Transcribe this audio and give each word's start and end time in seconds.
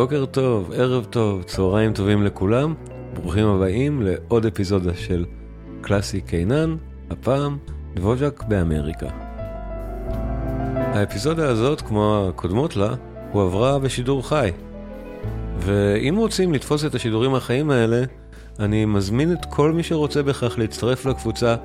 בוקר 0.00 0.26
טוב, 0.26 0.72
ערב 0.72 1.04
טוב, 1.04 1.42
צהריים 1.42 1.92
טובים 1.92 2.22
לכולם. 2.22 2.74
ברוכים 3.14 3.46
הבאים 3.46 4.02
לעוד 4.02 4.46
אפיזודה 4.46 4.94
של 4.94 5.24
קלאסי 5.80 6.20
קינן, 6.20 6.76
הפעם 7.10 7.58
דבוז'ק 7.94 8.42
באמריקה. 8.48 9.06
האפיזודה 10.76 11.48
הזאת, 11.48 11.80
כמו 11.80 12.26
הקודמות 12.28 12.76
לה, 12.76 12.94
הועברה 13.32 13.78
בשידור 13.78 14.28
חי. 14.28 14.50
ואם 15.58 16.16
רוצים 16.16 16.52
לתפוס 16.54 16.84
את 16.84 16.94
השידורים 16.94 17.34
החיים 17.34 17.70
האלה, 17.70 18.02
אני 18.58 18.84
מזמין 18.84 19.32
את 19.32 19.44
כל 19.50 19.72
מי 19.72 19.82
שרוצה 19.82 20.22
בכך 20.22 20.58
להצטרף 20.58 21.06
לקבוצה 21.06 21.56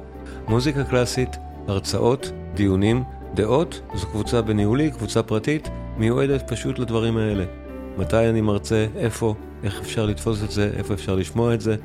מוזיקה 0.47 0.83
קלאסית, 0.83 1.37
הרצאות, 1.67 2.31
דיונים, 2.53 3.03
דעות. 3.33 3.81
זו 3.95 4.07
קבוצה 4.07 4.41
בניהולי, 4.41 4.91
קבוצה 4.91 5.23
פרטית, 5.23 5.69
מיועדת 5.97 6.51
פשוט 6.51 6.79
לדברים 6.79 7.17
האלה. 7.17 7.64
מתי 7.97 8.29
אני 8.29 8.41
מרצה, 8.41 8.87
איפה, 8.95 9.35
איך 9.63 9.81
אפשר 9.81 10.05
לתפוס 10.05 10.43
את 10.43 10.51
זה, 10.51 10.71
איפה 10.77 10.93
אפשר 10.93 11.15
לשמוע 11.15 11.53
את 11.53 11.61
זה, 11.61 11.75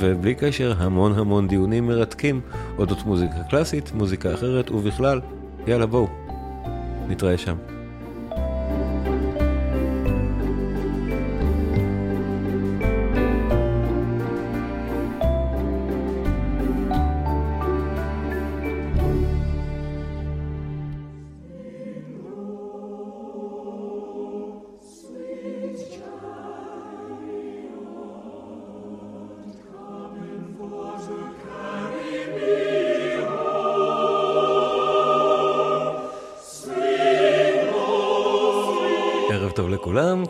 ובלי 0.00 0.34
קשר 0.34 0.74
המון 0.78 1.18
המון 1.18 1.48
דיונים 1.48 1.86
מרתקים 1.86 2.40
אודות 2.78 3.02
מוזיקה 3.06 3.42
קלאסית, 3.50 3.92
מוזיקה 3.94 4.34
אחרת 4.34 4.70
ובכלל. 4.70 5.20
יאללה 5.66 5.86
בואו, 5.86 6.08
נתראה 7.08 7.38
שם. 7.38 7.56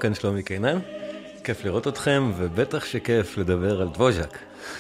כאן 0.01 0.15
שלומי 0.15 0.43
קינן. 0.43 0.79
כיף 1.45 1.65
לראות 1.65 1.89
אתכם, 1.89 2.33
ובטח 2.37 2.85
שכיף 2.85 3.39
לדבר 3.39 3.81
על 3.81 3.89
דבוז'ק. 3.89 4.39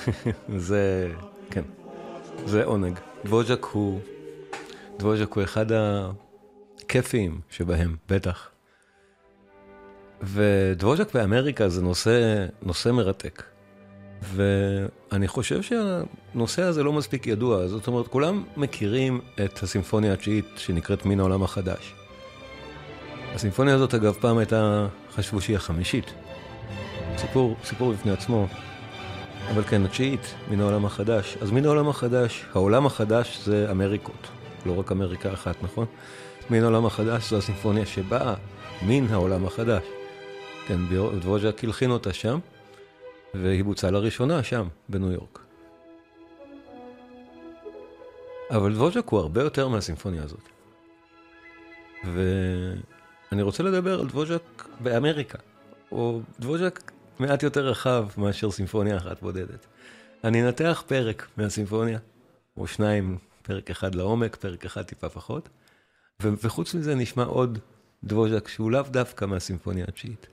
זה, 0.57 1.13
כן, 1.51 1.63
זה 2.45 2.65
עונג. 2.65 2.99
דבוז'ק 3.25 3.65
הוא, 3.65 4.01
דבוז'ק 4.99 5.33
הוא 5.33 5.43
אחד 5.43 5.67
הכיפיים 5.73 7.41
שבהם, 7.51 7.97
בטח. 8.09 8.49
ודבוז'ק 10.23 11.15
באמריקה 11.15 11.69
זה 11.69 11.83
נושא, 11.83 12.47
נושא 12.63 12.89
מרתק. 12.89 13.43
ואני 14.23 15.29
חושב 15.29 15.63
שהנושא 15.63 16.63
הזה 16.63 16.83
לא 16.83 16.93
מספיק 16.93 17.27
ידוע, 17.27 17.67
זאת 17.67 17.87
אומרת, 17.87 18.09
כולם 18.09 18.45
מכירים 18.57 19.21
את 19.45 19.63
הסימפוניה 19.63 20.13
התשיעית 20.13 20.47
שנקראת 20.57 21.07
מן 21.07 21.21
העולם 21.21 21.43
החדש. 21.43 21.95
הסימפוניה 23.35 23.75
הזאת, 23.75 23.95
אגב, 23.95 24.17
פעם 24.21 24.39
הייתה, 24.39 24.87
חשבו 25.15 25.41
שהיא 25.41 25.57
החמישית. 25.57 26.13
סיפור, 27.17 27.57
סיפור 27.65 27.93
בפני 27.93 28.13
עצמו. 28.13 28.47
אבל 29.51 29.63
כן, 29.63 29.85
התשיעית, 29.85 30.35
מן 30.51 30.61
העולם 30.61 30.85
החדש. 30.85 31.37
אז 31.41 31.51
מן 31.51 31.65
העולם 31.65 31.89
החדש, 31.89 32.45
העולם 32.55 32.87
החדש 32.87 33.41
זה 33.45 33.71
אמריקות. 33.71 34.29
לא 34.67 34.79
רק 34.79 34.93
אמריקה 34.93 35.33
אחת, 35.33 35.63
נכון? 35.63 35.87
מן 36.51 36.63
העולם 36.63 36.87
החדש 36.87 37.31
זו 37.31 37.39
הסימפוניה 37.39 37.87
שבאה 37.87 38.35
מן 38.83 39.07
העולם 39.11 39.47
החדש. 39.47 39.83
כן, 40.67 40.81
דבוז'ק 41.21 41.65
הלחין 41.65 41.91
אותה 41.91 42.13
שם, 42.13 42.39
והיא 43.35 43.65
בוצעה 43.65 43.91
לראשונה 43.91 44.43
שם, 44.43 44.69
בניו 44.89 45.13
יורק. 45.13 45.39
אבל 48.51 48.75
דבוז'ק 48.75 49.09
הוא 49.09 49.21
הרבה 49.21 49.43
יותר 49.43 49.69
מהסימפוניה 49.69 50.23
הזאת. 50.23 50.49
ו... 52.07 52.21
אני 53.33 53.43
רוצה 53.43 53.63
לדבר 53.63 54.01
על 54.01 54.07
דבוז'ק 54.07 54.65
באמריקה, 54.83 55.39
או 55.93 56.21
דבוז'ק 56.41 56.93
מעט 57.19 57.43
יותר 57.43 57.67
רחב 57.67 58.09
מאשר 58.17 58.51
סימפוניה 58.51 58.97
אחת 58.97 59.23
בודדת. 59.23 59.67
אני 60.25 60.43
אנתח 60.43 60.83
פרק 60.87 61.27
מהסימפוניה, 61.37 61.99
או 62.57 62.67
שניים, 62.67 63.19
פרק 63.43 63.71
אחד 63.71 63.95
לעומק, 63.95 64.37
פרק 64.37 64.65
אחד 64.65 64.83
טיפה 64.83 65.09
פחות, 65.09 65.49
וחוץ 66.21 66.75
מזה 66.75 66.95
נשמע 66.95 67.25
עוד 67.25 67.59
דבוז'ק 68.05 68.49
שהוא 68.49 68.71
לאו 68.71 68.83
דווקא 68.83 69.25
מהסימפוניה 69.25 69.85
התשיעית. 69.89 70.27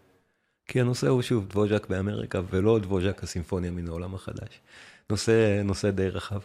כי 0.68 0.82
הנושא 0.82 1.08
הוא 1.08 1.22
שוב 1.22 1.48
דבוז'ק 1.50 1.88
באמריקה, 1.90 2.42
ולא 2.50 2.80
דבוז'ק 2.80 3.24
הסימפוניה 3.24 3.72
מן 3.72 3.88
העולם 3.88 4.16
החדש. 4.16 4.62
נושא, 5.10 5.62
נושא 5.64 5.92
די 5.92 6.10
רחב. 6.10 6.40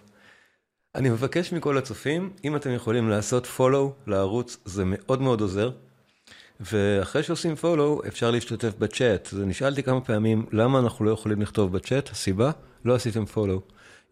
אני 0.94 1.10
מבקש 1.10 1.52
מכל 1.52 1.78
הצופים, 1.78 2.32
אם 2.44 2.56
אתם 2.56 2.70
יכולים 2.70 3.08
לעשות 3.08 3.46
follow 3.58 4.06
לערוץ, 4.06 4.56
זה 4.64 4.82
מאוד 4.86 5.20
מאוד 5.20 5.40
עוזר. 5.40 5.70
ואחרי 6.70 7.22
שעושים 7.22 7.54
follow 7.62 8.08
אפשר 8.08 8.30
להשתתף 8.30 8.72
בצ'אט. 8.78 9.28
אז 9.32 9.38
נשאלתי 9.38 9.82
כמה 9.82 10.00
פעמים 10.00 10.46
למה 10.52 10.78
אנחנו 10.78 11.04
לא 11.04 11.10
יכולים 11.10 11.42
לכתוב 11.42 11.72
בצ'אט, 11.72 12.10
הסיבה, 12.10 12.50
לא 12.84 12.94
עשיתם 12.94 13.24
follow. 13.34 13.60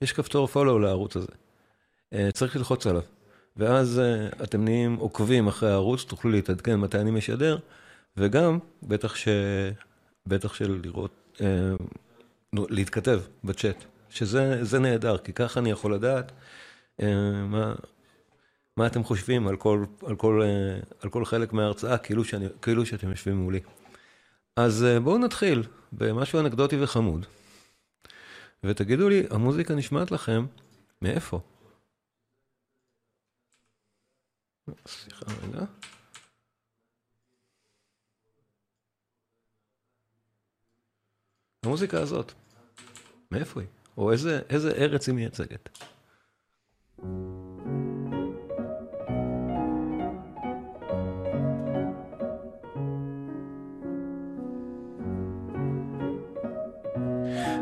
יש 0.03 0.13
כפתור 0.13 0.49
follow 0.55 0.79
לערוץ 0.79 1.17
הזה. 1.17 1.33
אה, 2.13 2.29
צריך 2.33 2.57
ללחוץ 2.57 2.87
עליו. 2.87 3.03
ואז 3.57 3.99
אה, 3.99 4.29
אתם 4.45 4.65
נהיים 4.65 4.97
עוקבים 4.97 5.49
אחרי 5.49 5.71
הערוץ, 5.71 6.05
תוכלו 6.05 6.31
להתעדכן 6.31 6.77
מתי 6.77 6.99
אני 6.99 7.11
משדר, 7.11 7.59
וגם, 8.17 8.59
בטח 8.83 9.15
ש... 9.15 9.29
בטח 10.27 10.55
של 10.55 10.81
לראות, 10.85 11.11
אה, 11.41 11.47
להתכתב 12.53 13.21
בצ'אט, 13.45 13.85
שזה 14.11 14.79
נהדר, 14.81 15.19
כי 15.19 15.33
ככה 15.33 15.61
אני 15.61 15.71
יכול 15.71 15.95
לדעת 15.95 16.33
מה... 17.49 17.75
מה 18.81 18.87
אתם 18.87 19.05
חושבים 19.05 19.49
על 19.49 19.57
כל, 19.57 19.85
על 20.07 20.17
כל, 20.17 20.43
אה, 20.43 20.81
על 21.01 21.11
כל 21.11 21.25
חלק 21.25 21.53
מההרצאה, 21.53 21.99
כאילו, 21.99 22.25
שאני, 22.25 22.47
כאילו 22.63 22.87
שאתם 22.87 23.11
יושבים 23.11 23.37
מולי. 23.37 23.61
אז 24.57 24.85
אה, 24.85 25.01
בואו 25.01 25.19
נתחיל 25.19 25.63
במשהו 25.93 26.41
אנקדוטי 26.41 26.83
וחמוד, 26.83 27.27
ותגידו 28.65 29.09
לי, 29.09 29.23
המוזיקה 29.31 29.75
נשמעת 29.75 30.11
לכם 30.11 30.47
מאיפה? 31.03 31.41
סליחה 34.87 35.27
רגע. 35.43 35.65
המוזיקה 41.65 42.01
הזאת, 42.01 42.33
מאיפה 43.31 43.61
היא? 43.61 43.69
או 43.97 44.13
איזה, 44.13 44.41
איזה 44.49 44.71
ארץ 44.71 45.09
היא 45.09 45.15
מייצגת? 45.15 45.69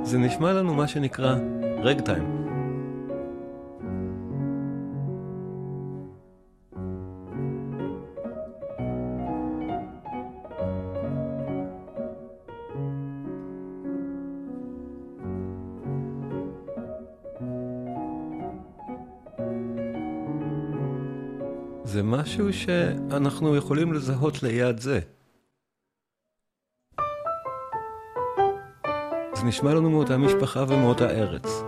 זה 0.08 0.18
נשמע 0.18 0.52
לנו 0.52 0.74
מה 0.74 0.88
שנקרא 0.88 1.36
רג 1.82 2.00
טיים. 2.00 2.48
זה 21.84 22.02
משהו 22.02 22.52
שאנחנו 22.52 23.56
יכולים 23.56 23.92
לזהות 23.92 24.42
ליד 24.42 24.78
זה. 24.78 25.17
נשמע 29.48 29.74
לנו 29.74 29.90
מאותה 29.90 30.16
משפחה 30.16 30.64
ומאותה 30.68 31.10
ארץ. 31.10 31.62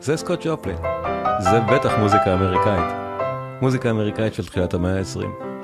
זה 0.00 0.16
סקוט 0.16 0.46
ג'ופלין. 0.46 0.76
זה 1.38 1.60
בטח 1.60 1.92
מוזיקה 1.98 2.34
אמריקאית. 2.34 2.94
מוזיקה 3.62 3.90
אמריקאית 3.90 4.34
של 4.34 4.46
תחילת 4.46 4.74
המאה 4.74 4.98
ה-20. 4.98 5.55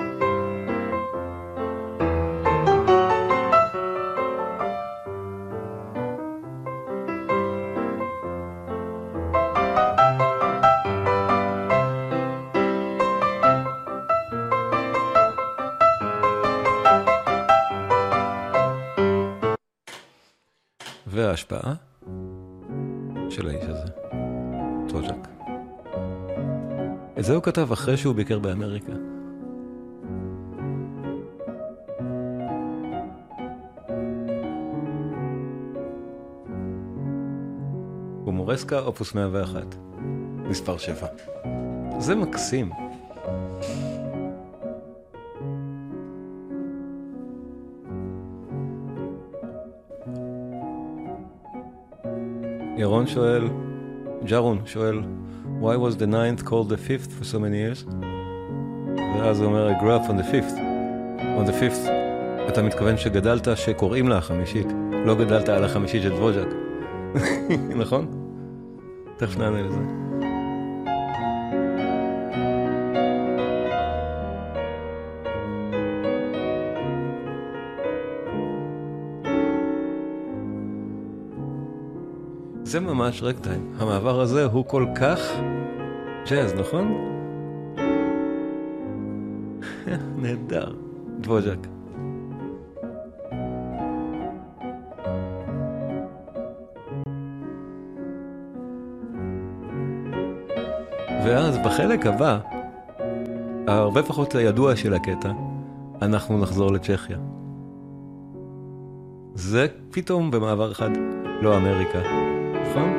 ההשפעה 21.53 21.73
של 23.29 23.47
האיש 23.47 23.65
הזה, 23.65 23.87
טוז'ק. 24.89 25.27
את 27.19 27.23
זה 27.23 27.33
הוא 27.33 27.43
כתב 27.43 27.71
אחרי 27.71 27.97
שהוא 27.97 28.15
ביקר 28.15 28.39
באמריקה. 28.39 28.93
הומורסקה, 38.25 38.79
אופוס 38.79 39.15
101, 39.15 39.75
מספר 40.49 40.77
7. 40.77 41.07
זה 41.99 42.15
מקסים. 42.15 42.71
ירון 52.83 53.07
שואל, 53.07 53.47
ג'רון 54.25 54.61
שואל, 54.65 54.99
why 55.61 55.75
was 55.75 55.95
the 55.95 56.07
ninth 56.07 56.45
called 56.45 56.69
the 56.69 56.77
fifth 56.77 57.11
for 57.19 57.23
so 57.23 57.39
many 57.39 57.57
years? 57.57 57.95
ואז 59.17 59.39
הוא 59.39 59.47
אומר, 59.47 59.71
I 59.71 59.81
grew 59.81 60.05
up 60.05 60.09
on 60.09 60.17
the 60.17 60.33
fifth. 60.33 60.57
on 61.19 61.47
the 61.47 61.53
fifth. 61.61 61.89
אתה 62.49 62.61
מתכוון 62.61 62.97
שגדלת 62.97 63.47
שקוראים 63.55 64.07
לה 64.07 64.17
החמישית, 64.17 64.67
לא 65.05 65.15
גדלת 65.15 65.49
על 65.49 65.63
החמישית 65.63 66.01
של 66.01 66.09
דבוז'ק. 66.09 66.47
נכון? 67.81 68.07
תכף 69.17 69.37
נענה 69.37 69.61
לזה. 69.61 69.79
זה 82.73 82.79
ממש 82.79 83.23
רגטיים. 83.23 83.73
המעבר 83.79 84.21
הזה 84.21 84.45
הוא 84.45 84.65
כל 84.65 84.85
כך 84.95 85.19
ג'אז, 86.29 86.53
נכון? 86.53 86.93
נהדר. 90.21 90.73
דבוז'ק. 91.19 91.57
ואז 101.25 101.57
בחלק 101.57 102.05
הבא, 102.05 102.39
הרבה 103.67 104.03
פחות 104.03 104.35
הידוע 104.35 104.75
של 104.75 104.93
הקטע, 104.93 105.31
אנחנו 106.01 106.37
נחזור 106.37 106.71
לצ'כיה. 106.71 107.17
זה 109.33 109.67
פתאום 109.91 110.31
במעבר 110.31 110.71
אחד, 110.71 110.89
לא 111.41 111.57
אמריקה, 111.57 111.99
נכון? 112.69 112.93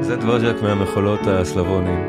זה 0.00 0.16
דבוז'ק 0.16 0.54
מהמחולות 0.62 1.20
הסלבונים. 1.26 2.04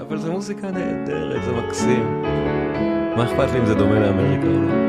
אבל 0.00 0.18
זו 0.18 0.32
מוזיקה 0.32 0.70
נהדרת, 0.70 1.42
זה 1.42 1.52
מקסים. 1.52 2.22
מה 3.16 3.24
אכפת 3.24 3.52
לי 3.52 3.58
אם 3.58 3.66
זה 3.66 3.74
דומה 3.74 3.98
לאמריקה 4.00 4.46
או 4.46 4.52
לא? 4.52 4.87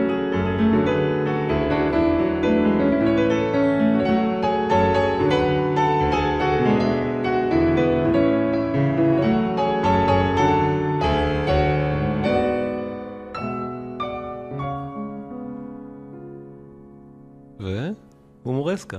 והומורסקה. 18.80 18.98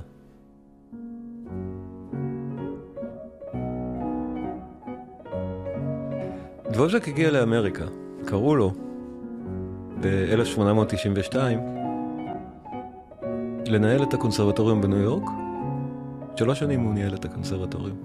דבוז'ק 6.71 7.09
הגיע 7.09 7.31
לאמריקה, 7.31 7.85
קראו 8.25 8.57
לו 8.57 8.73
ב-1892 10.01 11.37
לנהל 13.67 14.03
את 14.03 14.15
הקונסרבטוריום 14.15 14.81
בניו 14.81 14.99
יורק. 14.99 15.31
שלוש 16.37 16.59
שנים 16.59 16.81
הוא 16.81 16.95
ניהל 16.95 17.15
את 17.15 17.25
הקונסרבטוריום. 17.25 17.97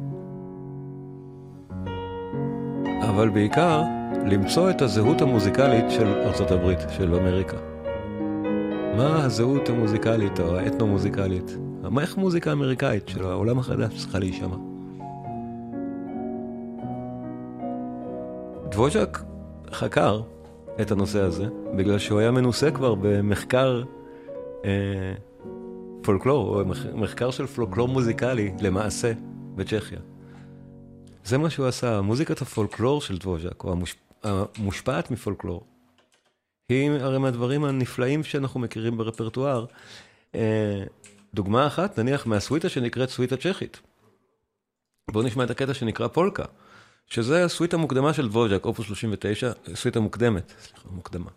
אבל 3.10 3.30
בעיקר 3.30 3.82
למצוא 4.26 4.70
את 4.70 4.82
הזהות 4.82 5.22
המוזיקלית 5.22 5.86
של 5.90 6.08
ארצות 6.08 6.52
הברית, 6.52 6.80
של 6.90 7.16
אמריקה. 7.16 7.58
מה 8.98 9.24
הזהות 9.24 9.70
המוזיקלית 9.70 10.40
או 10.40 10.58
האתנו-מוזיקלית, 10.58 11.58
איך 12.00 12.18
מוזיקה 12.18 12.52
אמריקאית 12.52 13.10
של 13.10 13.26
העולם 13.26 13.60
החדש 13.60 14.00
צריכה 14.00 14.20
להישמע. 14.20 14.56
דבוז'ק 18.72 19.18
חקר 19.72 20.22
את 20.82 20.92
הנושא 20.92 21.20
הזה, 21.20 21.46
בגלל 21.78 22.00
שהוא 22.00 22.20
היה 22.20 22.32
מנוסה 22.32 22.72
כבר 22.72 22.96
במחקר 22.96 23.84
אה, 24.66 25.14
פולקלור, 26.02 26.60
או 26.60 26.66
מחקר 26.94 27.32
של 27.32 27.48
פולקלור 27.48 27.88
מוזיקלי, 27.88 28.54
למעשה, 28.62 29.12
בצ'כיה. 29.56 30.00
זה 31.24 31.38
מה 31.38 31.50
שהוא 31.50 31.68
עשה, 31.68 32.02
מוזיקת 32.02 32.42
הפולקלור 32.42 33.02
של 33.02 33.18
דבוז'ק, 33.18 33.64
או 33.64 33.72
המוש... 33.72 33.96
המושפעת 34.24 35.12
מפולקלור, 35.12 35.64
היא 36.70 36.92
הרי 36.92 37.20
מהדברים 37.20 37.64
הנפלאים 37.64 38.24
שאנחנו 38.24 38.60
מכירים 38.60 38.98
ברפרטואר. 38.98 39.66
אה, 40.36 40.84
דוגמה 41.36 41.68
אחת, 41.68 42.00
נניח 42.00 42.26
מהסוויטה 42.26 42.70
שנקראת 42.70 43.10
סוויטה 43.10 43.38
צ'כית. 43.38 43.80
בואו 45.12 45.24
נשמע 45.24 45.44
את 45.44 45.50
הקטע 45.50 45.74
שנקרא 45.74 46.08
פולקה. 46.08 46.44
שזה 47.08 47.46
הסוויטה 47.46 47.78
המוקדמה 47.78 48.14
של 48.14 48.28
דבוז'ק, 48.28 48.66
אופוס 48.66 48.88
39, 48.88 49.52
סוויטה 49.76 50.00
מוקדמת, 50.00 50.54
סליחה, 50.60 50.90
מוקדמה. 50.92 51.32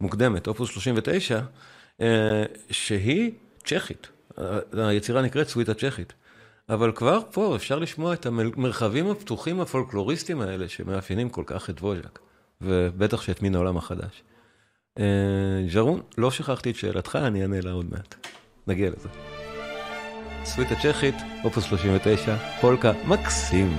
מוקדמת, 0.00 0.46
אופוס 0.46 0.70
39, 0.70 1.40
אה, 2.00 2.44
שהיא 2.70 3.32
צ'כית. 3.64 4.08
היצירה 4.72 5.22
נקראת 5.22 5.48
סוויטה 5.48 5.74
צ'כית. 5.74 6.12
אבל 6.68 6.92
כבר 6.92 7.20
פה 7.32 7.56
אפשר 7.56 7.78
לשמוע 7.78 8.14
את 8.14 8.26
המרחבים 8.26 9.10
הפתוחים 9.10 9.60
הפולקלוריסטיים 9.60 10.40
האלה 10.40 10.68
שמאפיינים 10.68 11.30
כל 11.30 11.42
כך 11.46 11.70
את 11.70 11.74
דבוז'ק, 11.74 12.18
ובטח 12.60 13.22
שאת 13.22 13.42
מין 13.42 13.54
העולם 13.54 13.76
החדש. 13.76 14.22
אה, 14.98 15.04
ז'רון, 15.72 16.00
לא 16.18 16.30
שכחתי 16.30 16.70
את 16.70 16.76
שאלתך, 16.76 17.18
אני 17.22 17.42
אענה 17.42 17.60
לה 17.60 17.70
עוד 17.70 17.86
מעט. 17.90 18.14
נגיע 18.66 18.90
לזה. 18.90 19.08
סוויטה 20.44 20.74
צ'כית, 20.82 21.14
אופוס 21.44 21.64
39, 21.64 22.36
פולקה, 22.60 22.92
מקסים. 23.06 23.76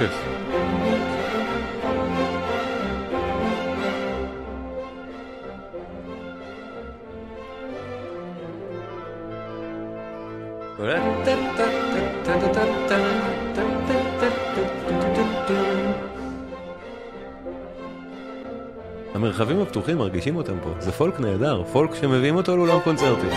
המרחבים 0.00 0.29
הפתוחים 19.90 19.98
מרגישים 19.98 20.36
אותם 20.36 20.54
פה, 20.62 20.70
זה 20.78 20.92
פולק 20.92 21.20
נהדר, 21.20 21.62
פולק 21.72 21.94
שמביאים 21.94 22.36
אותו 22.36 22.56
לאולם 22.56 22.80
קונצרטים. 22.80 23.30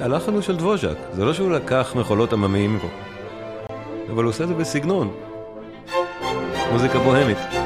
הלחן 0.00 0.32
הוא 0.32 0.40
של 0.40 0.56
דבוז'ק, 0.56 0.96
זה 1.12 1.24
לא 1.24 1.32
שהוא 1.32 1.50
לקח 1.50 1.92
מחולות 1.96 2.32
עממיים 2.32 2.78
פה, 2.80 2.88
אבל 4.12 4.24
הוא 4.24 4.30
עושה 4.30 4.44
את 4.44 4.48
זה 4.48 4.54
בסגנון, 4.54 5.10
מוזיקה 6.72 6.98
בוהמית. 6.98 7.59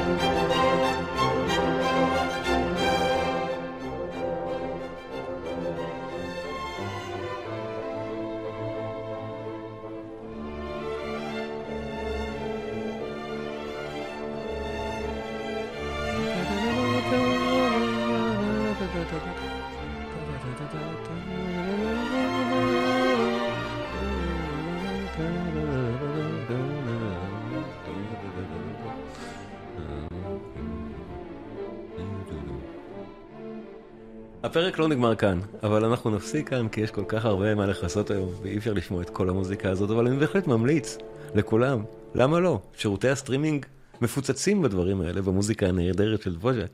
הפרק 34.75 34.83
לא 34.83 34.95
נגמר 34.95 35.15
כאן, 35.15 35.39
אבל 35.63 35.85
אנחנו 35.85 36.09
נפסיק 36.09 36.49
כאן 36.49 36.67
כי 36.67 36.81
יש 36.81 36.91
כל 36.91 37.03
כך 37.07 37.25
הרבה 37.25 37.55
מה 37.55 37.65
לכסות 37.65 38.11
היום, 38.11 38.33
ואי 38.41 38.57
אפשר 38.57 38.73
לשמוע 38.73 39.01
את 39.01 39.09
כל 39.09 39.29
המוזיקה 39.29 39.69
הזאת, 39.69 39.89
אבל 39.89 40.07
אני 40.07 40.17
בהחלט 40.17 40.47
ממליץ 40.47 40.97
לכולם, 41.35 41.83
למה 42.15 42.39
לא? 42.39 42.59
שירותי 42.77 43.09
הסטרימינג 43.09 43.65
מפוצצים 44.01 44.61
בדברים 44.61 45.01
האלה, 45.01 45.21
במוזיקה 45.21 45.67
הנהדרת 45.67 46.21
של 46.21 46.35
דבוז'אק, 46.35 46.69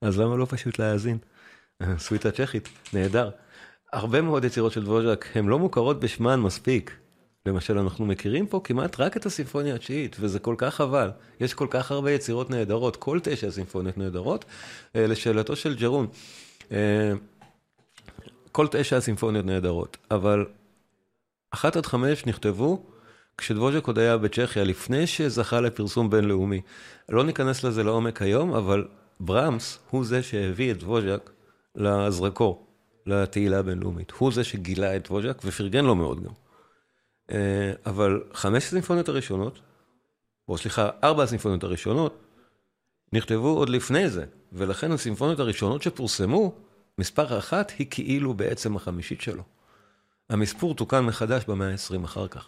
אז 0.00 0.18
למה 0.18 0.36
לא 0.36 0.46
פשוט 0.50 0.78
להאזין? 0.78 1.18
סוויטה 2.04 2.30
צ'כית, 2.30 2.68
נהדר. 2.92 3.30
הרבה 3.92 4.20
מאוד 4.22 4.44
יצירות 4.44 4.72
של 4.72 4.84
דבוז'אק 4.84 5.26
הן 5.34 5.46
לא 5.46 5.58
מוכרות 5.58 6.00
בשמן 6.00 6.40
מספיק. 6.40 6.96
למשל, 7.46 7.78
אנחנו 7.78 8.06
מכירים 8.06 8.46
פה 8.46 8.60
כמעט 8.64 9.00
רק 9.00 9.16
את 9.16 9.26
הסימפוניה 9.26 9.74
התשיעית, 9.74 10.16
וזה 10.20 10.38
כל 10.38 10.54
כך 10.58 10.74
חבל. 10.74 11.10
יש 11.40 11.54
כל 11.54 11.66
כך 11.70 11.90
הרבה 11.90 12.12
יצירות 12.12 12.50
נהדרות, 12.50 12.96
כל 12.96 13.18
תשע 13.22 13.50
סימפוניות 13.50 13.98
נהדרות. 13.98 14.44
אה, 14.96 15.06
לשאלתו 15.06 15.56
של 15.56 15.74
ג'רון, 15.74 16.06
אה, 16.72 17.12
כל 18.52 18.66
תשע 18.70 18.96
הסימפוניות 18.96 19.46
נהדרות, 19.46 19.96
אבל 20.10 20.46
אחת 21.50 21.76
עד 21.76 21.86
חמש 21.86 22.26
נכתבו 22.26 22.82
כשדבוז'ק 23.38 23.86
עוד 23.86 23.98
היה 23.98 24.18
בצ'כיה, 24.18 24.64
לפני 24.64 25.06
שזכה 25.06 25.60
לפרסום 25.60 26.10
בינלאומי. 26.10 26.60
לא 27.08 27.24
ניכנס 27.24 27.64
לזה 27.64 27.82
לעומק 27.82 28.22
היום, 28.22 28.54
אבל 28.54 28.88
ברמס 29.20 29.78
הוא 29.90 30.04
זה 30.04 30.22
שהביא 30.22 30.70
את 30.70 30.78
דבוז'ק 30.78 31.30
לזרקור, 31.76 32.66
לתהילה 33.06 33.58
הבינלאומית. 33.58 34.12
הוא 34.18 34.32
זה 34.32 34.44
שגילה 34.44 34.96
את 34.96 35.04
דבוז'ק 35.04 35.42
ופרגן 35.44 35.84
לו 35.84 35.94
מאוד 35.94 36.24
גם. 36.24 36.32
אה, 37.30 37.72
אבל 37.86 38.22
חמש 38.32 38.64
הסימפוניות 38.64 39.08
הראשונות, 39.08 39.60
או 40.48 40.58
סליחה, 40.58 40.90
ארבע 41.04 41.22
הסימפוניות 41.22 41.64
הראשונות, 41.64 42.18
נכתבו 43.12 43.48
עוד 43.48 43.68
לפני 43.68 44.08
זה, 44.10 44.24
ולכן 44.52 44.92
הסימפוניות 44.92 45.40
הראשונות 45.40 45.82
שפורסמו, 45.82 46.54
מספר 46.98 47.38
אחת 47.38 47.72
היא 47.78 47.86
כאילו 47.90 48.34
בעצם 48.34 48.76
החמישית 48.76 49.20
שלו. 49.20 49.42
המספור 50.30 50.74
תוקן 50.74 51.00
מחדש 51.00 51.44
במאה 51.44 51.70
ה-20 51.70 52.04
אחר 52.04 52.28
כך. 52.28 52.46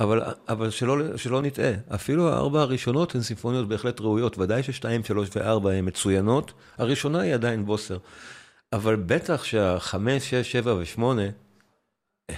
אבל, 0.00 0.20
אבל 0.48 0.70
שלא, 0.70 1.16
שלא 1.16 1.42
נטעה, 1.42 1.72
אפילו 1.94 2.28
הארבע 2.28 2.60
הראשונות 2.60 3.14
הן 3.14 3.20
סימפוניות 3.20 3.68
בהחלט 3.68 4.00
ראויות, 4.00 4.38
ודאי 4.38 4.62
ששתיים, 4.62 5.04
שלוש 5.04 5.28
וארבע 5.36 5.70
הן 5.70 5.88
מצוינות, 5.88 6.52
הראשונה 6.78 7.20
היא 7.20 7.34
עדיין 7.34 7.66
בוסר. 7.66 7.98
אבל 8.72 8.96
בטח 8.96 9.44
שהחמש, 9.44 10.30
שש, 10.30 10.52
שבע 10.52 10.74
ושמונה 10.74 11.28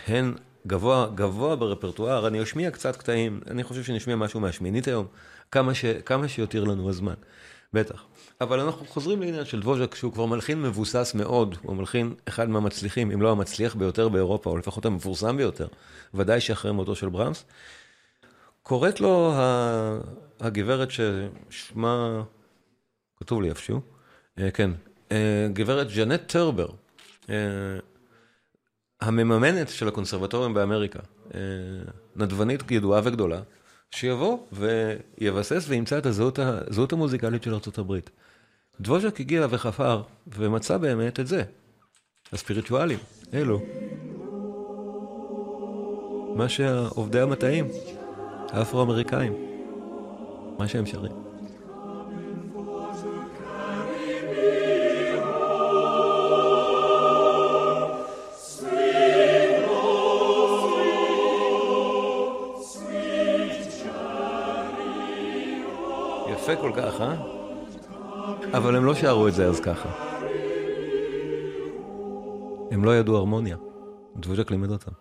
הן 0.06 0.34
גבוה, 0.66 1.08
גבוה 1.14 1.56
ברפרטואר, 1.56 2.26
אני 2.26 2.42
אשמיע 2.42 2.70
קצת 2.70 2.96
קטעים, 2.96 3.40
אני 3.50 3.64
חושב 3.64 3.82
שנשמיע 3.82 4.16
משהו 4.16 4.40
מהשמינית 4.40 4.88
היום, 4.88 5.06
כמה, 5.50 5.74
ש, 5.74 5.84
כמה 5.84 6.28
שיותיר 6.28 6.64
לנו 6.64 6.88
הזמן, 6.88 7.14
בטח. 7.72 8.04
אבל 8.40 8.60
אנחנו 8.60 8.86
חוזרים 8.86 9.20
לעניין 9.20 9.44
של 9.44 9.60
דבוז'ק, 9.60 9.94
שהוא 9.94 10.12
כבר 10.12 10.26
מלחין 10.26 10.62
מבוסס 10.62 11.14
מאוד, 11.14 11.56
הוא 11.62 11.76
מלחין 11.76 12.14
אחד 12.28 12.48
מהמצליחים, 12.48 13.10
אם 13.10 13.22
לא 13.22 13.32
המצליח 13.32 13.74
ביותר 13.74 14.08
באירופה, 14.08 14.50
או 14.50 14.56
לפחות 14.56 14.86
המפורסם 14.86 15.36
ביותר, 15.36 15.66
ודאי 16.14 16.40
שאחרי 16.40 16.72
מותו 16.72 16.94
של 16.94 17.08
ברמס. 17.08 17.44
קוראת 18.62 19.00
לו 19.00 19.34
הגברת 20.40 20.88
ששמה, 20.90 22.22
כתוב 23.16 23.42
לי 23.42 23.48
איפשהו, 23.48 23.80
אה, 24.38 24.50
כן, 24.50 24.70
אה, 25.12 25.46
גברת 25.52 25.92
ג'נט 25.92 26.20
טרבר. 26.26 26.68
אה, 27.30 27.34
המממנת 29.00 29.68
של 29.68 29.88
הקונסרבטוריום 29.88 30.54
באמריקה, 30.54 30.98
נדבנית 32.16 32.70
ידועה 32.70 33.00
וגדולה, 33.04 33.40
שיבוא 33.90 34.38
ויבסס 34.52 35.64
וימצא 35.68 35.98
את 35.98 36.06
הזהות 36.06 36.92
המוזיקלית 36.92 37.42
של 37.42 37.54
ארה"ב. 37.54 37.98
דבוז'ק 38.80 39.20
הגיע 39.20 39.46
וחפר 39.50 40.02
ומצא 40.26 40.76
באמת 40.76 41.20
את 41.20 41.26
זה, 41.26 41.42
הספיריטואלים, 42.32 42.98
אלו. 43.34 43.60
מה 46.36 46.48
שעובדי 46.48 47.20
המטעים, 47.20 47.68
האפרו-אמריקאים, 48.48 49.32
מה 50.58 50.68
שהם 50.68 50.86
שרים. 50.86 51.12
יפה 66.32 66.56
כל 66.56 66.72
כך, 66.76 67.00
אה? 67.00 67.39
אבל 68.52 68.76
הם 68.76 68.84
לא 68.84 68.94
שרו 68.94 69.28
את 69.28 69.34
זה 69.34 69.46
אז 69.46 69.60
ככה. 69.60 69.88
הם 72.70 72.84
לא 72.84 72.96
ידעו 72.96 73.16
הרמוניה. 73.16 73.56
דבוז'ק 74.16 74.50
לימד 74.50 74.70
אותם. 74.70 74.92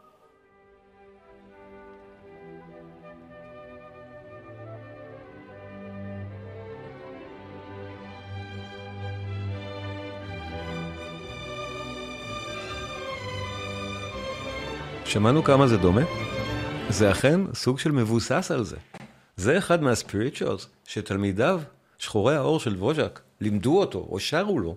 שמענו 15.06 15.44
כמה 15.44 15.68
זה 15.68 15.78
דומה? 15.78 16.02
זה 16.90 17.12
אכן 17.12 17.42
סוג 17.54 17.80
של 17.80 17.92
מבוסס 17.92 18.52
על 18.52 18.64
זה. 18.64 18.78
זה 19.36 19.58
אחד 19.58 19.84
מהספיריטואלס 19.84 20.68
שתלמידיו, 20.86 21.62
שחורי 21.98 22.36
האור 22.36 22.60
של 22.60 22.76
דבוז'ק, 22.76 23.20
לימדו 23.42 23.80
אותו 23.80 24.00
או 24.00 24.20
שרו 24.20 24.60
לו, 24.60 24.76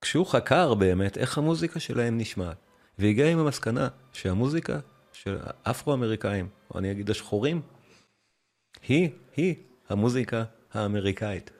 כשהוא 0.00 0.26
חקר 0.26 0.74
באמת 0.74 1.18
איך 1.18 1.38
המוזיקה 1.38 1.80
שלהם 1.80 2.18
נשמעת, 2.18 2.56
והגיע 2.98 3.30
עם 3.30 3.38
המסקנה 3.38 3.88
שהמוזיקה 4.12 4.80
של 5.12 5.38
האפרו-אמריקאים, 5.40 6.48
או 6.70 6.78
אני 6.78 6.90
אגיד 6.90 7.10
השחורים, 7.10 7.62
היא, 8.82 9.10
היא 9.36 9.54
המוזיקה 9.88 10.44
האמריקאית. 10.72 11.50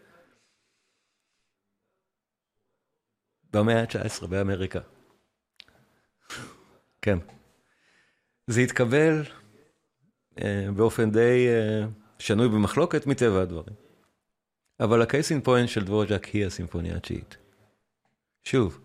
במאה 3.53 3.81
ה-19 3.81 4.27
באמריקה. 4.27 4.81
כן. 7.03 7.19
זה 8.47 8.61
התקבל 8.61 9.23
אה, 10.43 10.67
באופן 10.77 11.11
די 11.11 11.47
אה, 11.49 11.87
שנוי 12.19 12.49
במחלוקת 12.49 13.07
מטבע 13.07 13.43
הדברים. 13.43 13.84
אבל 14.85 15.03
הקייסין 15.03 15.41
פוינט 15.41 15.69
של 15.69 15.85
דבורג'ק 15.85 16.25
היא 16.25 16.47
הסימפוניה 16.47 16.97
התשיעית. 16.97 17.37
שוב, 18.45 18.79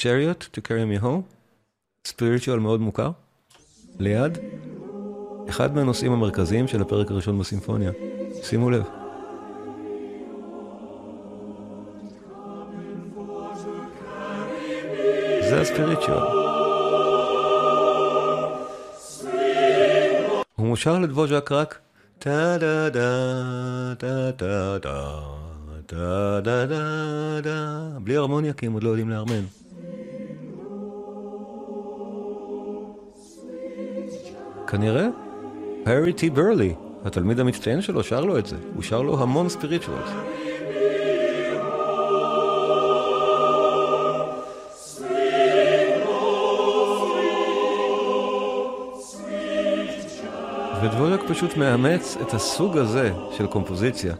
Chariot 0.00 0.42
to 0.54 0.60
carry 0.60 1.00
me 1.00 1.02
home, 1.02 1.34
ספיריטואל 2.06 2.58
מאוד 2.58 2.80
מוכר, 2.80 3.10
ליד, 3.98 4.38
אחד 5.48 5.74
מהנושאים 5.74 6.12
המרכזיים 6.12 6.68
של 6.68 6.82
הפרק 6.82 7.10
הראשון 7.10 7.38
בסימפוניה. 7.38 7.90
שימו 8.42 8.70
לב. 8.70 8.84
זה 15.40 15.60
ה 15.60 15.66
spiritual. 15.66 16.22
הוא 20.56 20.66
מושר 20.66 20.98
לדבוז'אק 20.98 21.52
רק 21.52 21.80
טה 22.24 22.56
דה 22.60 22.88
דה, 22.88 23.94
טה 23.98 24.30
דה 24.38 24.78
דה, 24.78 25.20
טה 25.86 26.40
דה 26.44 26.66
דה 26.66 27.40
דה. 27.40 27.88
בלי 27.98 28.16
הרמוניה 28.16 28.52
כי 28.52 28.66
הם 28.66 28.72
עוד 28.72 28.82
לא 28.82 28.88
יודעים 28.88 29.10
להרמן. 29.10 29.44
כנראה, 34.66 35.06
פריטי 35.84 36.30
ברלי, 36.30 36.74
התלמיד 37.04 37.40
המצטיין 37.40 37.82
שלו, 37.82 38.02
שר 38.02 38.24
לו 38.24 38.38
את 38.38 38.46
זה. 38.46 38.56
הוא 38.74 38.82
שר 38.82 39.02
לו 39.02 39.22
המון 39.22 39.48
ספיריטואלס. 39.48 40.10
ודבורק 50.82 51.20
פשוט 51.28 51.56
מאמץ 51.56 52.16
את 52.22 52.34
הסוג 52.34 52.78
הזה 52.78 53.12
של 53.36 53.46
קומפוזיציה 53.46 54.14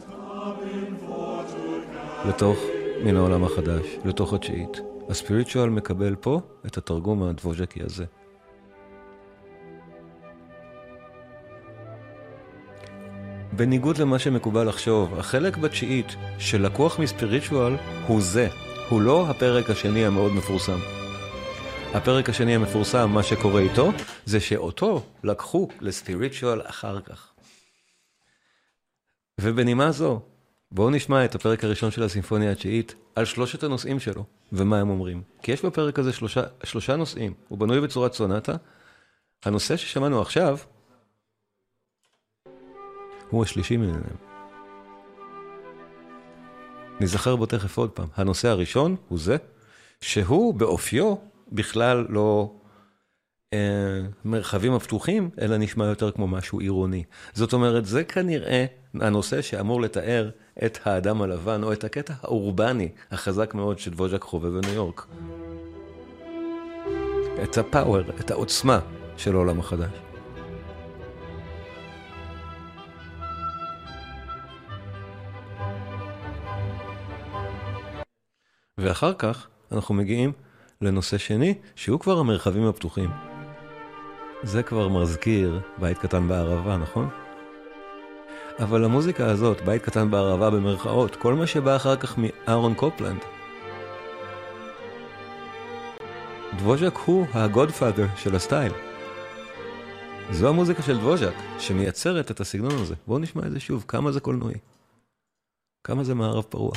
לתוך 2.29 2.59
מן 3.05 3.17
העולם 3.17 3.45
החדש, 3.45 3.87
לתוך 4.05 4.33
התשיעית. 4.33 4.81
הספיריטואל 5.09 5.71
מקבל 5.71 6.15
פה 6.15 6.41
את 6.67 6.79
התרגום 6.79 7.23
הדבוז'קי 7.23 7.81
הזה. 7.83 8.05
בניגוד 13.53 13.99
למה 13.99 14.19
שמקובל 14.19 14.69
לחשוב, 14.69 15.19
החלק 15.19 15.57
בתשיעית 15.57 16.17
שלקוח 16.39 16.99
מספיריטואל 16.99 17.77
הוא 18.07 18.21
זה, 18.21 18.49
הוא 18.89 19.03
לא 19.03 19.27
הפרק 19.31 19.71
השני 19.71 20.07
המאוד 20.07 20.33
מפורסם. 20.33 21.02
הפרק 21.95 22.29
השני 22.29 22.55
המפורסם, 22.55 23.11
מה 23.11 23.23
שקורה 23.23 23.61
איתו, 23.61 23.91
זה 24.25 24.41
שאותו 24.41 25.03
לקחו 25.25 25.69
לספיריטואל 25.81 26.61
אחר 26.65 27.01
כך. 27.01 27.33
ובנימה 29.41 29.93
זו, 29.93 30.21
בואו 30.71 30.91
נשמע 30.91 31.25
את 31.25 31.35
הפרק 31.35 31.65
הראשון 31.65 31.91
של 31.91 32.03
הסימפוניה 32.03 32.53
התשיעית 32.53 32.95
על 33.17 33.25
שלושת 33.25 33.63
הנושאים 33.63 34.01
שלו 34.01 34.25
ומה 34.53 34.81
הם 34.81 34.91
אומרים. 34.91 35.23
כי 35.43 35.53
יש 35.53 35.65
בפרק 35.65 35.99
הזה 35.99 36.13
שלושה, 36.13 36.43
שלושה 36.65 36.97
נושאים, 36.97 37.35
הוא 37.49 37.59
בנוי 37.59 37.81
בצורת 37.81 38.13
סונטה. 38.13 38.57
הנושא 39.45 39.77
ששמענו 39.77 40.21
עכשיו 40.21 40.59
הוא 43.31 43.43
השלישי 43.43 43.77
מביניהם. 43.77 44.17
נזכר 47.01 47.37
בו 47.37 47.47
תכף 47.47 47.79
עוד 47.79 47.91
פעם. 47.91 48.09
הנושא 48.17 48.49
הראשון 48.49 48.97
הוא 49.09 49.19
זה, 49.19 49.37
שהוא 50.01 50.55
באופיו 50.55 51.15
בכלל 51.53 52.07
לא 52.09 52.53
אה, 53.53 54.01
מרחבים 54.25 54.73
הפתוחים, 54.73 55.31
אלא 55.41 55.57
נשמע 55.57 55.85
יותר 55.85 56.11
כמו 56.11 56.27
משהו 56.27 56.61
עירוני. 56.61 57.05
זאת 57.33 57.53
אומרת, 57.53 57.87
זה 57.87 58.05
כנראה 58.05 58.65
הנושא 58.95 59.43
שאמור 59.43 59.81
לתאר 59.81 60.31
את 60.65 60.79
האדם 60.85 61.23
הלבן, 61.23 61.63
או 61.63 61.73
את 61.73 61.85
הקטע 61.85 62.15
האורבני 62.23 62.89
החזק 63.11 63.55
מאוד 63.55 63.79
שדבוז'ק 63.79 64.23
חווה 64.23 64.51
בניו 64.51 64.75
יורק. 64.75 65.07
את 67.43 67.59
הפאוור, 67.59 68.01
את 68.21 68.31
העוצמה 68.31 68.81
של 69.17 69.35
העולם 69.35 69.61
החדש. 69.61 69.91
ואחר 78.79 79.15
כך 79.15 79.49
אנחנו 79.73 79.95
מגיעים 79.95 80.33
לנושא 80.83 81.19
שני, 81.19 81.55
שהוא 81.77 82.01
כבר 82.01 82.19
המרחבים 82.19 82.67
הפתוחים. 82.67 83.11
זה 84.43 84.63
כבר 84.63 84.89
מזכיר 84.89 85.61
בית 85.79 85.99
קטן 85.99 86.29
בערבה, 86.29 86.77
נכון? 86.77 87.09
אבל 88.59 88.85
המוזיקה 88.85 89.27
הזאת, 89.27 89.61
בית 89.61 89.83
קטן 89.83 90.11
בערבה 90.11 90.51
במרכאות, 90.51 91.17
כל 91.17 91.35
מה 91.35 91.47
שבא 91.47 91.77
אחר 91.77 91.97
כך 91.97 92.19
מאהרון 92.19 92.75
קופלנד. 92.75 93.21
דבוז'ק 96.57 96.97
הוא 97.05 97.27
הגודפאדר 97.33 98.07
של 98.17 98.37
הסטייל. 98.37 98.73
זו 100.31 100.49
המוזיקה 100.49 100.83
של 100.83 100.99
דבוז'ק, 100.99 101.35
שמייצרת 101.59 102.31
את 102.31 102.41
הסגנון 102.41 102.75
הזה. 102.75 102.95
בואו 103.07 103.19
נשמע 103.19 103.47
את 103.47 103.53
זה 103.53 103.61
שוב, 103.61 103.85
כמה 103.89 104.13
זה 104.13 104.21
קולנועי. 104.21 104.59
כמה 105.85 106.05
זה 106.05 106.15
מערב 106.15 106.45
פרוע. 106.49 106.73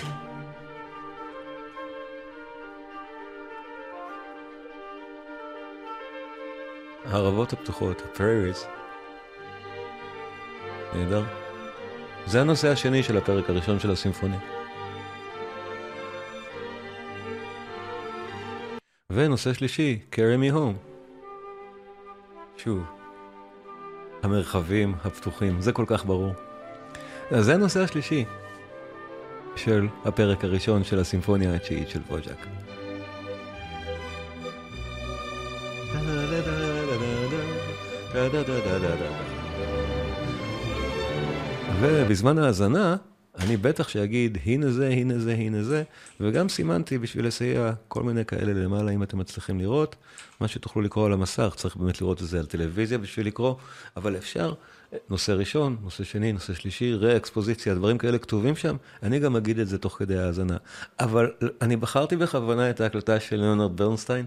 הערבות 7.12 7.54
הפתוחות, 7.54 8.02
הפרייריז. 8.02 8.66
נהדר. 10.94 11.24
זה 12.26 12.42
הנושא 12.42 12.68
השני 12.68 13.04
של 13.04 13.18
הפרק 13.18 13.50
הראשון 13.50 13.80
של 13.80 13.92
הסימפוניה. 13.92 14.40
ונושא 19.12 19.54
שלישי, 19.54 20.00
carry 20.12 20.52
me 20.52 20.54
home. 20.54 20.96
שוב, 22.58 22.84
המרחבים 24.24 24.96
הפתוחים, 25.04 25.62
זה 25.62 25.72
כל 25.72 25.86
כך 25.88 26.06
ברור. 26.06 26.34
אז 27.32 27.46
זה 27.46 27.54
הנושא 27.54 27.80
השלישי 27.80 28.26
של 29.56 29.88
הפרק 30.06 30.44
הראשון 30.44 30.84
של 30.84 31.00
הסימפוניה 31.00 31.56
התשיעית 31.56 31.90
של 31.90 32.02
ובזמן 41.82 42.38
ההאזנה, 42.38 42.96
אני 43.38 43.58
בטח 43.58 43.88
שאגיד, 43.88 44.38
הנה 44.46 44.72
זה, 44.72 44.88
הנה 44.88 45.20
זה, 45.20 45.34
הנה 45.34 45.64
זה, 45.64 45.84
וגם 46.20 46.50
סימנתי 46.50 46.98
בשביל 46.98 47.28
לסייע 47.28 47.72
כל 47.88 48.04
מיני 48.04 48.26
כאלה 48.26 48.54
למעלה, 48.54 48.92
אם 48.92 49.04
אתם 49.04 49.18
מצליחים 49.18 49.60
לראות, 49.60 49.96
מה 50.40 50.48
שתוכלו 50.48 50.82
לקרוא 50.82 51.06
על 51.06 51.14
המסך, 51.14 51.54
צריך 51.58 51.76
באמת 51.76 52.02
לראות 52.02 52.22
את 52.22 52.28
זה 52.28 52.40
על 52.40 52.46
טלוויזיה 52.46 52.98
בשביל 52.98 53.28
לקרוא, 53.28 53.56
אבל 53.98 54.18
אפשר, 54.18 54.54
נושא 55.10 55.32
ראשון, 55.32 55.78
נושא 55.84 56.04
שני, 56.04 56.32
נושא 56.34 56.54
שלישי, 56.54 56.94
רה-אקספוזיציה, 56.94 57.76
דברים 57.76 57.98
כאלה 57.98 58.18
כתובים 58.18 58.56
שם, 58.56 58.76
אני 59.04 59.20
גם 59.20 59.36
אגיד 59.36 59.60
את 59.60 59.68
זה 59.68 59.78
תוך 59.78 59.96
כדי 60.00 60.18
ההאזנה. 60.18 60.58
אבל 61.00 61.32
אני 61.62 61.76
בחרתי 61.76 62.18
בכוונה 62.18 62.70
את 62.70 62.82
ההקלטה 62.82 63.20
של 63.20 63.36
ליאונרד 63.36 63.78
ברנסטיין, 63.78 64.26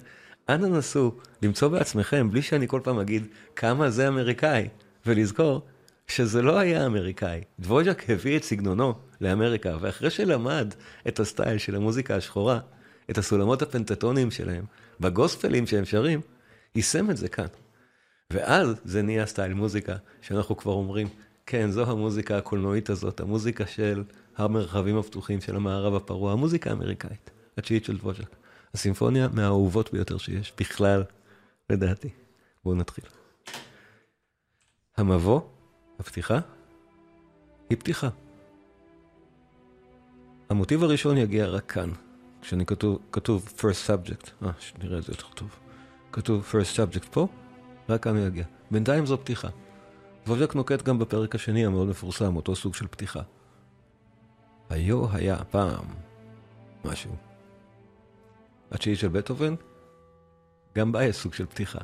אנא 0.49 0.67
נסו 0.67 1.13
למצוא 1.43 1.69
בעצמכם, 1.69 2.31
בלי 2.31 2.43
שאני 2.43 2.69
כל 2.69 2.81
פעם 2.85 2.99
אגיד 2.99 3.27
כמה 3.57 3.91
זה 3.91 4.09
אמריקאי, 4.09 4.69
ולזכור 5.07 5.63
שזה 6.07 6.43
לא 6.43 6.59
היה 6.59 6.87
אמריקאי. 6.87 7.41
דבוז'ק 7.61 8.11
הביא 8.11 8.37
את 8.37 8.45
סגנונו 8.45 8.95
לאמריקה, 9.21 9.77
ואחרי 9.81 10.11
שלמד 10.11 10.75
את 11.09 11.21
הסטייל 11.21 11.59
של 11.59 11.75
המוזיקה 11.75 12.17
השחורה, 12.17 12.61
את 13.11 13.19
הסולמות 13.19 13.63
הפנטטוניים 13.63 14.31
שלהם, 14.31 14.65
בגוספלים 15.01 15.67
שהם 15.67 15.85
שרים, 15.85 16.21
יישם 16.75 17.11
את 17.11 17.17
זה 17.17 17.29
כאן. 17.29 17.47
ואז 18.33 18.75
זה 18.85 19.03
נהיה 19.03 19.27
סטייל 19.27 19.55
מוזיקה, 19.55 19.97
שאנחנו 20.21 20.57
כבר 20.57 20.73
אומרים, 20.73 21.09
כן, 21.47 21.71
זו 21.71 21.91
המוזיקה 21.91 22.39
הקולנועית 22.39 22.91
הזאת, 22.91 23.21
המוזיקה 23.21 23.67
של 23.67 24.03
המרחבים 24.37 24.99
הפתוחים 24.99 25.41
של 25.41 25.57
המערב 25.57 25.95
הפרוע, 25.95 26.33
המוזיקה 26.33 26.71
האמריקאית, 26.71 27.31
התשיעית 27.59 27.85
של 27.85 27.97
דבוז'ק. 27.97 28.38
הסימפוניה 28.75 29.29
מהאהובות 29.29 29.93
ביותר 29.93 30.19
שיש, 30.19 30.53
בכלל, 30.61 31.05
לדעתי. 31.71 32.09
בואו 32.65 32.75
נתחיל. 32.75 33.05
המבוא, 34.97 35.41
הפתיחה, 35.99 36.39
היא 37.71 37.79
פתיחה. 37.79 38.09
המוטיב 40.51 40.83
הראשון 40.83 41.17
יגיע 41.17 41.47
רק 41.47 41.73
כאן, 41.73 41.91
כשאני 42.43 42.67
כתוב, 42.67 42.99
כתוב 43.13 43.53
first 43.59 43.89
subject, 43.89 44.47
אה, 44.47 44.51
שנראה 44.59 44.99
את 44.99 45.03
זה 45.03 45.13
יותר 45.13 45.27
טוב. 45.35 45.49
כתוב 46.13 46.53
first 46.53 46.77
subject 46.77 47.07
פה, 47.11 47.29
רק 47.89 48.03
כאן 48.03 48.17
הוא 48.17 48.27
יגיע. 48.27 48.45
בינתיים 48.71 49.07
זו 49.07 49.19
פתיחה. 49.19 49.49
ווז'ק 50.27 50.55
נוקט 50.55 50.83
גם 50.83 50.99
בפרק 50.99 51.35
השני 51.35 51.67
המאוד 51.67 51.89
מפורסם, 51.89 52.37
אותו 52.37 52.57
סוג 52.57 52.75
של 52.75 52.87
פתיחה. 52.87 53.21
היו 54.71 55.13
היה 55.13 55.45
פעם 55.45 55.85
משהו. 56.85 57.28
התשיעית 58.71 58.99
של 58.99 59.09
בטהובן, 59.09 59.55
גם 60.77 60.93
בה 60.93 61.05
יש 61.05 61.17
סוג 61.17 61.35
של 61.35 61.47
פתיחה. 61.47 61.79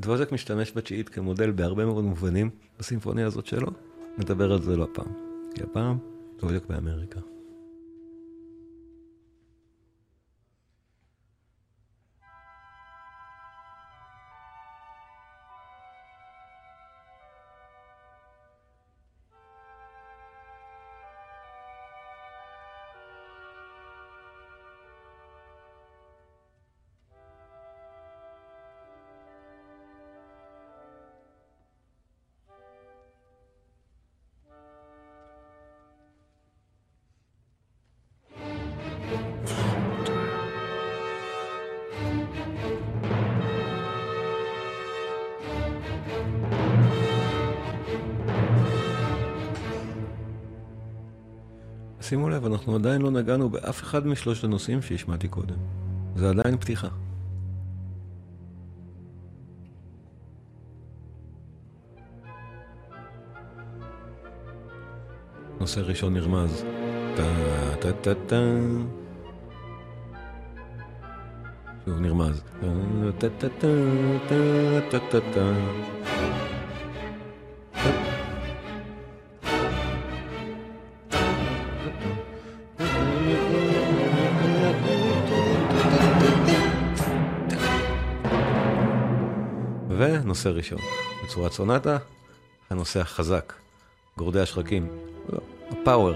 דבוז'ק 0.00 0.32
משתמש 0.32 0.72
בתשיעית 0.76 1.08
כמודל 1.08 1.50
בהרבה 1.50 1.84
מאוד 1.84 2.04
מובנים 2.04 2.50
בסימפוניה 2.78 3.26
הזאת 3.26 3.46
שלו, 3.46 3.70
נדבר 4.18 4.52
על 4.52 4.62
זה 4.62 4.76
לא 4.76 4.88
הפעם. 4.92 5.12
כי 5.54 5.62
הפעם 5.62 5.98
דבוז'ק 6.38 6.62
באמריקה. 6.68 7.20
עדיין 52.78 53.02
לא 53.02 53.10
נגענו 53.10 53.50
באף 53.50 53.82
אחד 53.82 54.06
משלושת 54.06 54.44
הנושאים 54.44 54.82
שהשמעתי 54.82 55.28
קודם. 55.28 55.56
זה 56.16 56.30
עדיין 56.30 56.56
פתיחה. 56.56 56.88
נושא 65.60 65.80
ראשון 65.80 66.14
נרמז. 66.14 66.64
טה 67.16 67.22
טה 67.80 67.92
טה 67.92 68.14
טה 68.26 68.42
שוב 71.84 72.00
נרמז. 72.00 72.42
טה 72.60 73.68
נוסע 90.38 90.50
ראשון. 90.50 90.78
בצורת 91.24 91.52
סונטה, 91.52 91.96
הנושא 92.70 93.00
החזק, 93.00 93.52
גורדי 94.16 94.40
השחקים. 94.40 94.88
לא, 95.32 95.38
הפאוור. 95.70 96.14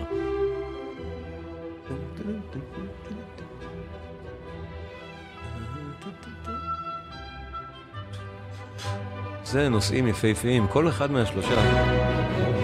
זה 9.44 9.68
נושאים 9.68 10.06
יפהפיים, 10.06 10.66
כל 10.68 10.88
אחד 10.88 11.10
מהשלושה. 11.10 12.61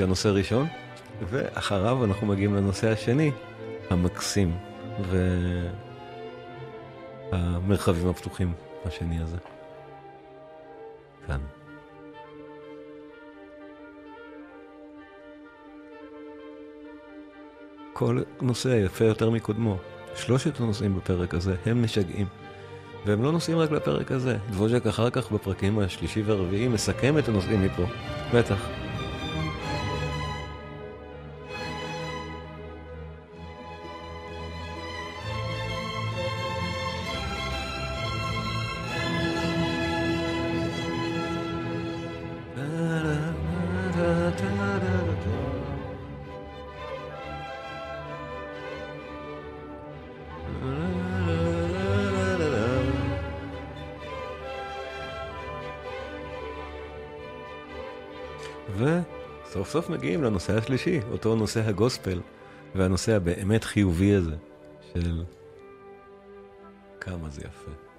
אקספוזיציה 0.00 0.06
נושא 0.06 0.28
ראשון, 0.28 0.66
ואחריו 1.28 2.04
אנחנו 2.04 2.26
מגיעים 2.26 2.54
לנושא 2.54 2.90
השני, 2.90 3.30
המקסים, 3.90 4.56
והמרחבים 7.32 8.08
הפתוחים, 8.08 8.52
השני 8.84 9.22
הזה. 9.22 9.36
כאן. 11.26 11.40
כל 17.92 18.22
נושא 18.40 18.68
יפה 18.68 19.04
יותר 19.04 19.30
מקודמו. 19.30 19.76
שלושת 20.14 20.60
הנושאים 20.60 20.96
בפרק 20.96 21.34
הזה 21.34 21.54
הם 21.66 21.82
משגעים. 21.82 22.26
והם 23.06 23.22
לא 23.22 23.32
נוסעים 23.32 23.58
רק 23.58 23.70
לפרק 23.70 24.12
הזה. 24.12 24.36
דבוז'ק 24.50 24.86
אחר 24.86 25.10
כך 25.10 25.32
בפרקים 25.32 25.78
השלישי 25.78 26.22
והרביעי 26.22 26.68
מסכם 26.68 27.18
את 27.18 27.28
הנושאים 27.28 27.62
מפה. 27.62 27.84
בטח. 28.34 28.89
סוף 59.70 59.90
מגיעים 59.90 60.22
לנושא 60.22 60.56
השלישי, 60.58 61.00
אותו 61.12 61.36
נושא 61.36 61.60
הגוספל, 61.60 62.20
והנושא 62.74 63.16
הבאמת 63.16 63.64
חיובי 63.64 64.14
הזה, 64.14 64.36
של 64.92 65.24
כמה 67.00 67.28
זה 67.30 67.40
יפה. 67.40 67.89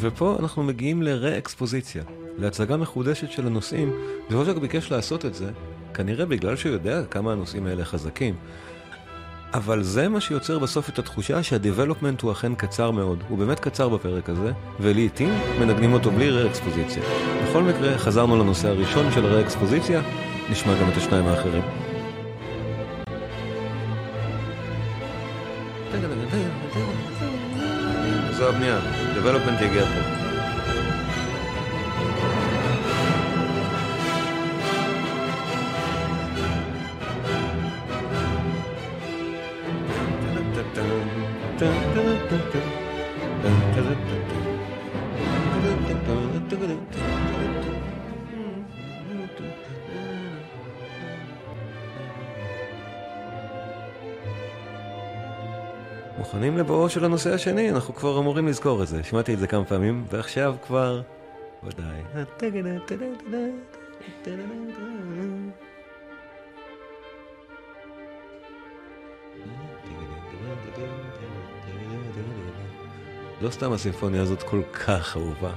ופה 0.00 0.36
אנחנו 0.40 0.62
מגיעים 0.62 1.02
לרה-אקספוזיציה, 1.02 2.02
להצגה 2.38 2.76
מחודשת 2.76 3.30
של 3.30 3.46
הנושאים, 3.46 3.92
וז'וז'ק 4.30 4.56
ביקש 4.56 4.92
לעשות 4.92 5.24
את 5.24 5.34
זה, 5.34 5.50
כנראה 5.94 6.26
בגלל 6.26 6.56
שהוא 6.56 6.72
יודע 6.72 7.04
כמה 7.04 7.32
הנושאים 7.32 7.66
האלה 7.66 7.84
חזקים. 7.84 8.34
אבל 9.54 9.82
זה 9.82 10.08
מה 10.08 10.20
שיוצר 10.20 10.58
בסוף 10.58 10.88
את 10.88 10.98
התחושה 10.98 11.42
שהדיבלופמנט 11.42 12.20
הוא 12.20 12.32
אכן 12.32 12.54
קצר 12.54 12.90
מאוד. 12.90 13.22
הוא 13.28 13.38
באמת 13.38 13.60
קצר 13.60 13.88
בפרק 13.88 14.28
הזה, 14.28 14.52
ולעיתים 14.80 15.34
מנגנים 15.60 15.92
אותו 15.92 16.10
בלי 16.10 16.30
רה-אקספוזיציה. 16.30 17.02
בכל 17.44 17.62
מקרה, 17.62 17.98
חזרנו 17.98 18.36
לנושא 18.36 18.68
הראשון 18.68 19.12
של 19.12 19.26
הרה-אקספוזיציה, 19.26 20.02
נשמע 20.50 20.80
גם 20.80 20.88
את 20.88 20.96
השניים 20.96 21.26
האחרים. 21.26 21.62
זו 28.32 28.48
הבנייה, 28.48 28.80
development 29.20 29.64
יגיע 29.64 29.84
פה. 29.84 30.29
לבואו 56.60 56.88
של 56.88 57.04
הנושא 57.04 57.34
השני, 57.34 57.70
אנחנו 57.70 57.94
כבר 57.94 58.18
אמורים 58.18 58.48
לזכור 58.48 58.82
את 58.82 58.88
זה. 58.88 59.04
שמעתי 59.04 59.34
את 59.34 59.38
זה 59.38 59.46
כמה 59.46 59.64
פעמים, 59.64 60.04
ועכשיו 60.10 60.54
כבר... 60.66 61.02
ודאי. 61.64 62.02
לא 73.40 73.50
סתם 73.50 73.72
הסימפוניה 73.72 74.22
הזאת 74.22 74.42
כל 74.42 74.62
כך 74.86 75.16
אהובה. 75.16 75.52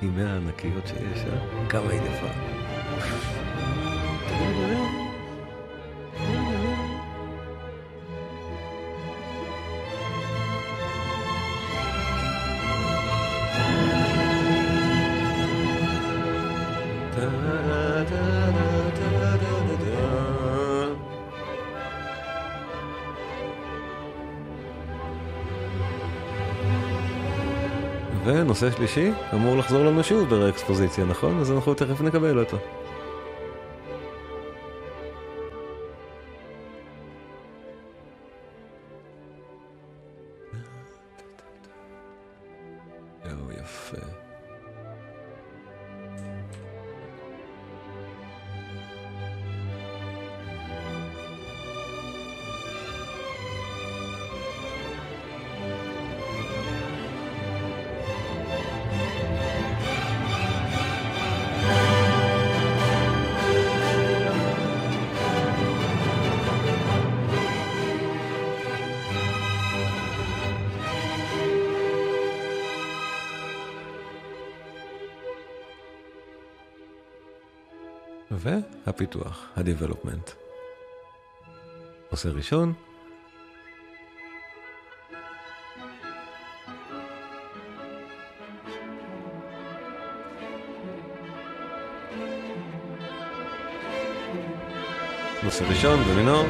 היא 0.00 0.10
מהענקיות 0.10 0.86
שיש, 0.86 1.24
אה? 1.24 1.68
כמה 1.68 1.90
היא 1.90 2.00
יפה. 2.00 2.26
ונושא 28.62 28.76
שלישי 28.76 29.10
אמור 29.34 29.56
לחזור 29.56 29.84
לנו 29.84 30.04
שוב 30.04 30.28
ברה-אקספוזיציה, 30.28 31.04
נכון? 31.04 31.40
אז 31.40 31.52
אנחנו 31.52 31.74
תכף 31.74 32.00
נקבל 32.00 32.38
אותו. 32.38 32.56
והפיתוח, 78.46 79.46
ה-development. 79.56 80.30
נושא 82.10 82.28
ראשון, 82.28 82.72
נושא 95.42 95.64
ראשון 95.64 96.02
במינור. 96.04 96.46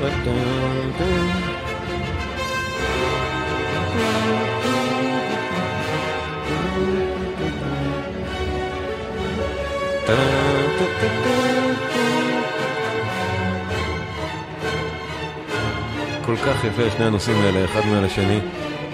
כל 16.44 16.52
כך 16.52 16.64
יפה 16.64 16.90
שני 16.90 17.04
הנושאים 17.04 17.36
האלה, 17.36 17.64
אחד 17.64 17.80
מעל 17.86 18.04
השני, 18.04 18.40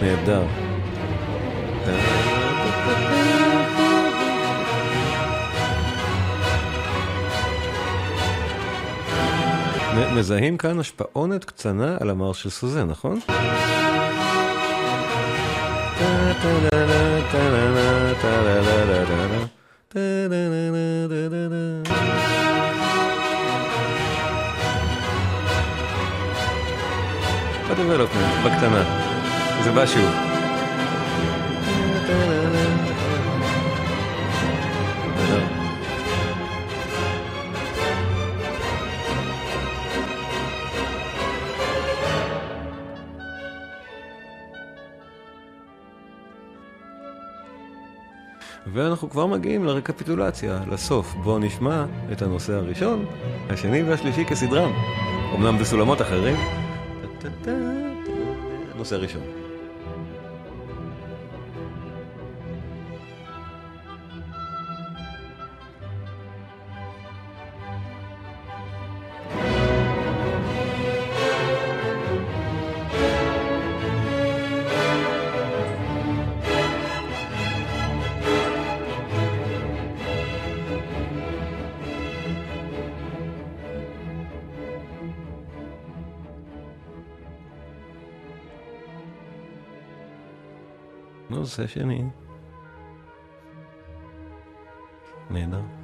נהדר. 0.02 0.42
מזהים 10.14 10.56
כאן 10.56 10.80
השפעונת 10.80 11.44
קצנה 11.44 11.96
על 12.00 12.10
המר 12.10 12.32
של 12.32 12.50
סוזן, 12.50 12.88
נכון? 12.88 13.20
בדבלופמנט, 27.82 28.44
בקטנה. 28.44 28.84
זה 29.64 29.72
בא 29.72 29.86
שוב. 29.86 30.10
ואנחנו 48.74 49.10
כבר 49.10 49.26
מגיעים 49.26 49.64
לרקפיטולציה, 49.64 50.60
לסוף. 50.70 51.14
בואו 51.14 51.38
נשמע 51.38 51.84
את 52.12 52.22
הנושא 52.22 52.52
הראשון, 52.52 53.04
השני 53.50 53.82
והשלישי 53.82 54.24
כסדרם. 54.24 54.72
אמנם 55.34 55.58
בסולמות 55.58 56.02
אחרים. 56.02 56.61
נושא 58.76 58.94
ראשון. 58.94 59.41
נושא 91.32 91.66
שני. 91.66 92.04
נהדר. 95.30 95.81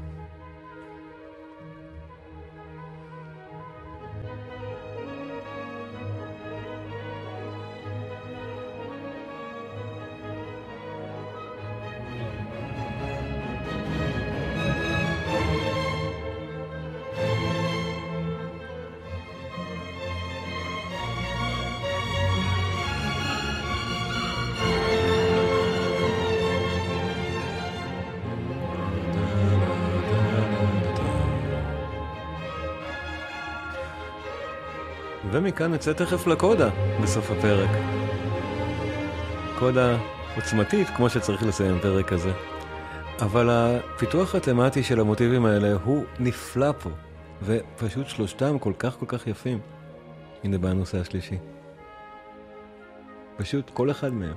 ומכאן 35.38 35.74
נצא 35.74 35.92
תכף 35.92 36.26
לקודה 36.26 36.70
בסוף 37.02 37.30
הפרק. 37.30 37.70
קודה 39.58 39.96
עוצמתית, 40.36 40.88
כמו 40.88 41.10
שצריך 41.10 41.42
לסיים 41.42 41.78
פרק 41.82 42.08
כזה. 42.08 42.32
אבל 43.20 43.48
הפיתוח 43.50 44.34
התמטי 44.34 44.82
של 44.82 45.00
המוטיבים 45.00 45.46
האלה 45.46 45.72
הוא 45.84 46.04
נפלא 46.18 46.72
פה, 46.72 46.90
ופשוט 47.42 48.06
שלושתם 48.06 48.58
כל 48.58 48.72
כך 48.78 48.96
כל 48.98 49.06
כך 49.08 49.26
יפים. 49.26 49.58
הנה 50.44 50.58
בא 50.58 50.68
הנושא 50.68 51.00
השלישי. 51.00 51.38
פשוט 53.36 53.70
כל 53.70 53.90
אחד 53.90 54.12
מהם 54.12 54.36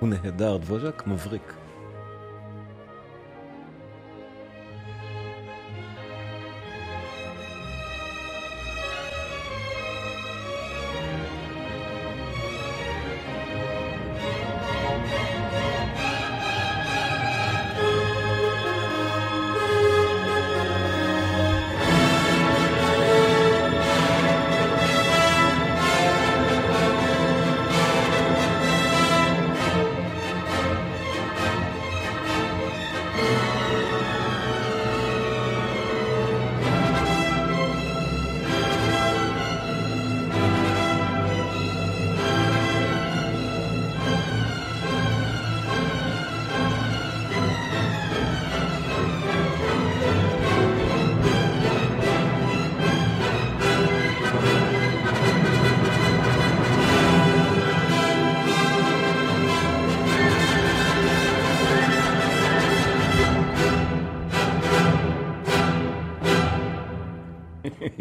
הוא 0.00 0.08
נהדר, 0.08 0.56
דבוז'ק 0.56 1.02
מבריק. 1.06 1.52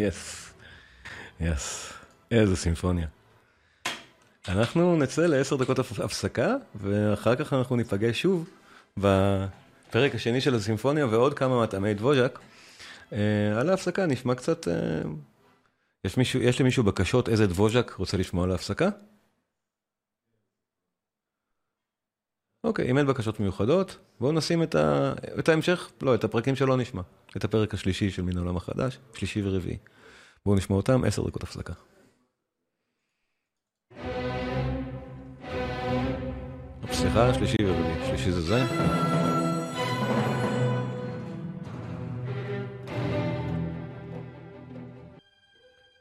יס, 0.07 0.53
יס, 1.39 1.93
איזה 2.31 2.55
סימפוניה. 2.55 3.07
אנחנו 4.47 4.97
נצא 4.97 5.25
לעשר 5.25 5.55
דקות 5.55 5.79
הפסקה, 5.79 6.55
ואחר 6.75 7.35
כך 7.35 7.53
אנחנו 7.53 7.75
ניפגש 7.75 8.21
שוב 8.21 8.49
בפרק 8.97 10.15
השני 10.15 10.41
של 10.41 10.55
הסימפוניה 10.55 11.05
ועוד 11.05 11.33
כמה 11.33 11.63
מטעמי 11.63 11.93
דבוז'ק. 11.93 12.39
אה, 13.13 13.59
על 13.59 13.69
ההפסקה 13.69 14.05
נשמע 14.05 14.35
קצת... 14.35 14.67
אה, 14.67 14.73
יש, 16.05 16.17
מישהו, 16.17 16.41
יש 16.41 16.61
למישהו 16.61 16.83
בקשות 16.83 17.29
איזה 17.29 17.47
דבוז'ק 17.47 17.91
רוצה 17.97 18.17
לשמוע 18.17 18.43
על 18.43 18.51
ההפסקה? 18.51 18.89
אוקיי, 22.63 22.91
אם 22.91 22.97
אין 22.97 23.07
בקשות 23.07 23.39
מיוחדות, 23.39 23.97
בואו 24.19 24.31
נשים 24.31 24.63
את, 24.63 24.75
ה... 24.75 25.13
את 25.39 25.49
ההמשך, 25.49 25.89
לא, 26.01 26.15
את 26.15 26.23
הפרקים 26.23 26.55
שלא 26.55 26.77
נשמע. 26.77 27.01
את 27.37 27.43
הפרק 27.43 27.73
השלישי 27.73 28.11
של 28.11 28.21
מן 28.21 28.37
העולם 28.37 28.57
החדש, 28.57 28.99
שלישי 29.13 29.41
ורביעי. 29.43 29.77
בואו 30.45 30.57
נשמע 30.57 30.75
אותם, 30.75 31.03
עשר 31.03 31.27
דקות 31.27 31.43
הפסקה. 31.43 31.73
סליחה, 36.91 37.33
שלישי 37.33 37.57
ורביעי. 37.65 38.07
שלישי 38.07 38.31
זה 38.31 38.41
זה? 38.41 38.63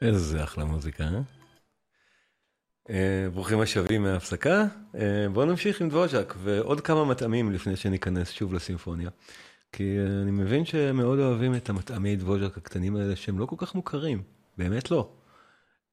איזה 0.01 0.43
אחלה 0.43 0.65
מוזיקה, 0.65 1.03
אה? 1.03 1.21
אה, 2.89 3.27
ברוכים 3.33 3.59
השבים 3.59 4.03
מההפסקה. 4.03 4.65
אה, 4.95 5.25
בואו 5.33 5.45
נמשיך 5.45 5.81
עם 5.81 5.89
דבוז'ק 5.89 6.33
ועוד 6.37 6.81
כמה 6.81 7.05
מטעמים 7.05 7.51
לפני 7.51 7.75
שניכנס 7.75 8.31
שוב 8.31 8.53
לסימפוניה. 8.53 9.09
כי 9.71 9.97
אני 10.21 10.31
מבין 10.31 10.65
שמאוד 10.65 11.19
אוהבים 11.19 11.55
את 11.55 11.69
המטעמי 11.69 12.15
דבוז'ק 12.15 12.57
הקטנים 12.57 12.95
האלה 12.95 13.15
שהם 13.15 13.39
לא 13.39 13.45
כל 13.45 13.55
כך 13.59 13.75
מוכרים. 13.75 14.34
באמת 14.57 14.91
לא. 14.91 15.09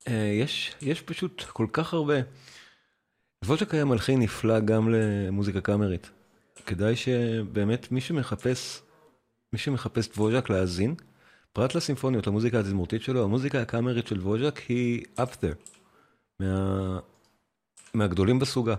אה, 0.08 0.12
יש, 0.42 0.74
יש 0.82 1.02
פשוט 1.02 1.42
כל 1.42 1.66
כך 1.72 1.94
הרבה. 1.94 2.14
דבוז'ק 3.44 3.74
היה 3.74 3.84
מלחין 3.84 4.20
נפלא 4.20 4.60
גם 4.60 4.88
למוזיקה 4.92 5.60
קאמרית. 5.60 6.10
כדאי 6.66 6.96
שבאמת 6.96 7.92
מי 7.92 8.00
שמחפש, 8.00 8.82
מי 9.52 9.58
שמחפש 9.58 10.08
דבוז'ק 10.08 10.50
להאזין, 10.50 10.94
פרט 11.52 11.74
לסימפוניות, 11.74 12.26
למוזיקה 12.26 12.60
התזמורתית 12.60 13.02
שלו, 13.02 13.24
המוזיקה 13.24 13.62
הקאמרית 13.62 14.06
של 14.06 14.18
דבוז'ק 14.18 14.60
היא 14.68 15.04
up 15.18 15.30
there, 15.30 15.72
מה, 16.40 16.98
מהגדולים 17.94 18.38
בסוגה. 18.38 18.74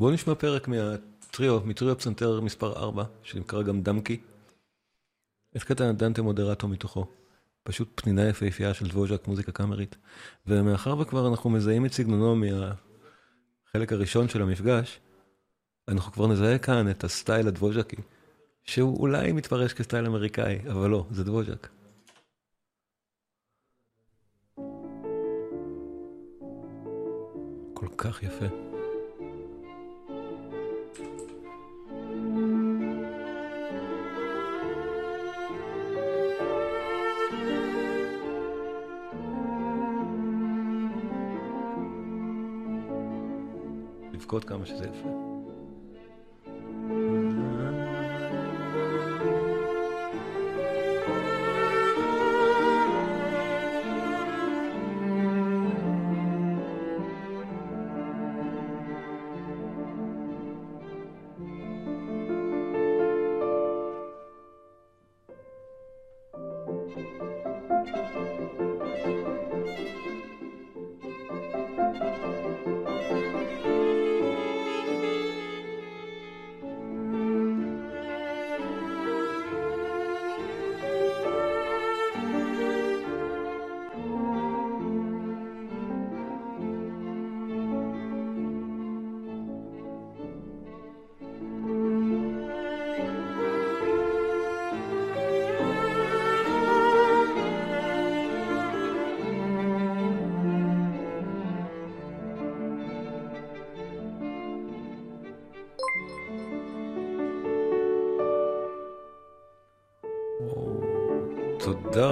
בואו 0.00 0.10
נשמע 0.10 0.34
פרק 0.34 0.68
מהטריו, 0.68 1.60
מטריו 1.64 1.98
פסנתר 1.98 2.40
מספר 2.40 2.72
4, 2.72 3.04
שנקרא 3.22 3.62
גם 3.62 3.82
דמקי. 3.82 4.20
את 5.56 5.62
קטע 5.62 5.92
דנטה 5.92 6.22
מודרטו 6.22 6.68
מתוכו. 6.68 7.06
פשוט 7.66 7.88
פנינה 7.94 8.28
יפהפייה 8.28 8.74
של 8.74 8.86
דבוז'ק, 8.86 9.28
מוזיקה 9.28 9.52
קאמרית. 9.52 9.96
ומאחר 10.46 10.98
וכבר 10.98 11.28
אנחנו 11.28 11.50
מזהים 11.50 11.86
את 11.86 11.92
סגנונו 11.92 12.36
מהחלק 12.36 13.92
הראשון 13.92 14.28
של 14.28 14.42
המפגש, 14.42 15.00
אנחנו 15.88 16.12
כבר 16.12 16.26
נזהה 16.26 16.58
כאן 16.58 16.90
את 16.90 17.04
הסטייל 17.04 17.48
הדבוז'קי, 17.48 17.96
שהוא 18.64 19.00
אולי 19.00 19.32
מתפרש 19.32 19.72
כסטייל 19.72 20.06
אמריקאי, 20.06 20.58
אבל 20.70 20.90
לא, 20.90 21.06
זה 21.10 21.24
דבוז'ק. 21.24 21.68
כל 27.74 27.88
כך 27.98 28.22
יפה. 28.22 28.65
לבכות 44.26 44.44
כמה 44.44 44.66
שזה 44.66 44.84
יפה. 44.84 45.25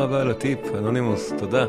רבה 0.05 0.21
על 0.21 0.31
הטיפ, 0.31 0.59
אנונימוס, 0.79 1.33
תודה. 1.39 1.67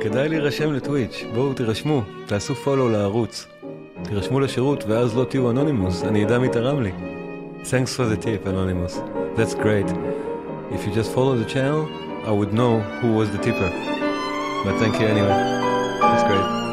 כדאי 0.00 0.28
להירשם 0.28 0.72
לטוויץ', 0.72 1.24
בואו 1.34 1.54
תירשמו, 1.54 2.02
תעשו 2.26 2.54
פולו 2.54 2.88
לערוץ. 2.88 3.46
תירשמו 4.02 4.40
לשירות 4.40 4.84
ואז 4.84 5.16
לא 5.16 5.24
תהיו 5.24 5.50
אנונימוס, 5.50 6.04
אני 6.04 6.24
אדע 6.24 6.38
מי 6.38 6.48
תרם 6.48 6.82
לי. 6.82 6.92
Thanks 7.62 7.96
for 7.96 8.04
the 8.04 8.16
tip, 8.24 8.46
Anonymous. 8.46 8.94
That's 9.36 9.54
great. 9.54 9.88
If 10.70 10.86
you 10.86 10.92
just 10.94 11.10
follow 11.16 11.34
the 11.42 11.48
channel, 11.54 11.82
I 12.24 12.32
would 12.38 12.52
know 12.54 12.74
who 13.00 13.08
was 13.18 13.28
the 13.34 13.40
tipper. 13.46 13.70
But 14.64 14.74
thank 14.80 14.94
you 15.00 15.06
anyway. 15.14 15.36
That's 16.00 16.24
great. 16.30 16.65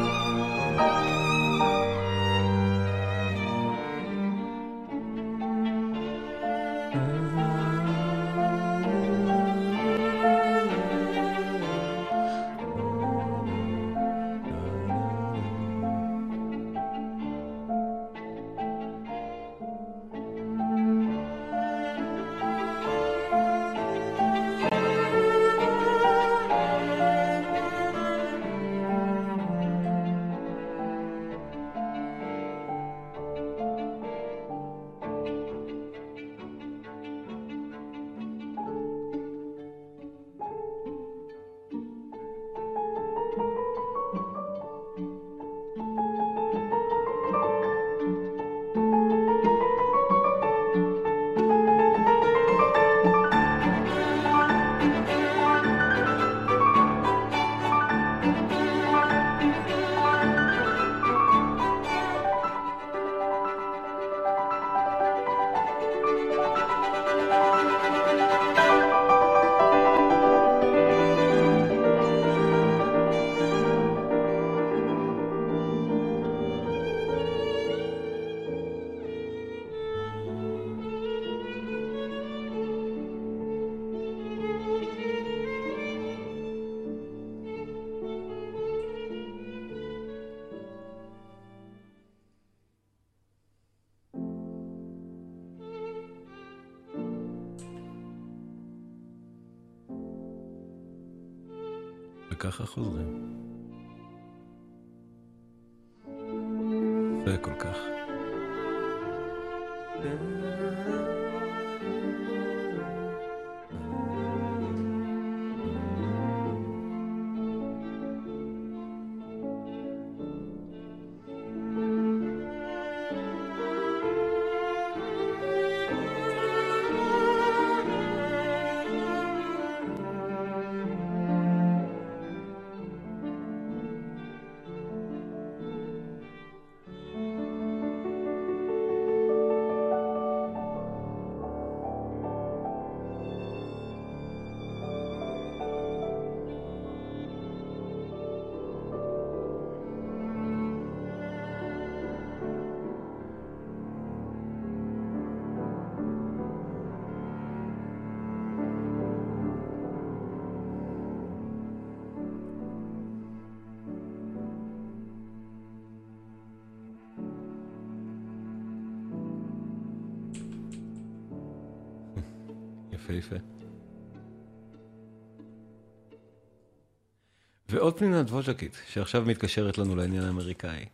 ועוד 177.84 177.98
פנינה 177.98 178.22
דבוז'קית, 178.22 178.76
שעכשיו 178.92 179.24
מתקשרת 179.26 179.78
לנו 179.78 179.96
לעניין 179.96 180.24
האמריקאי. 180.24 180.84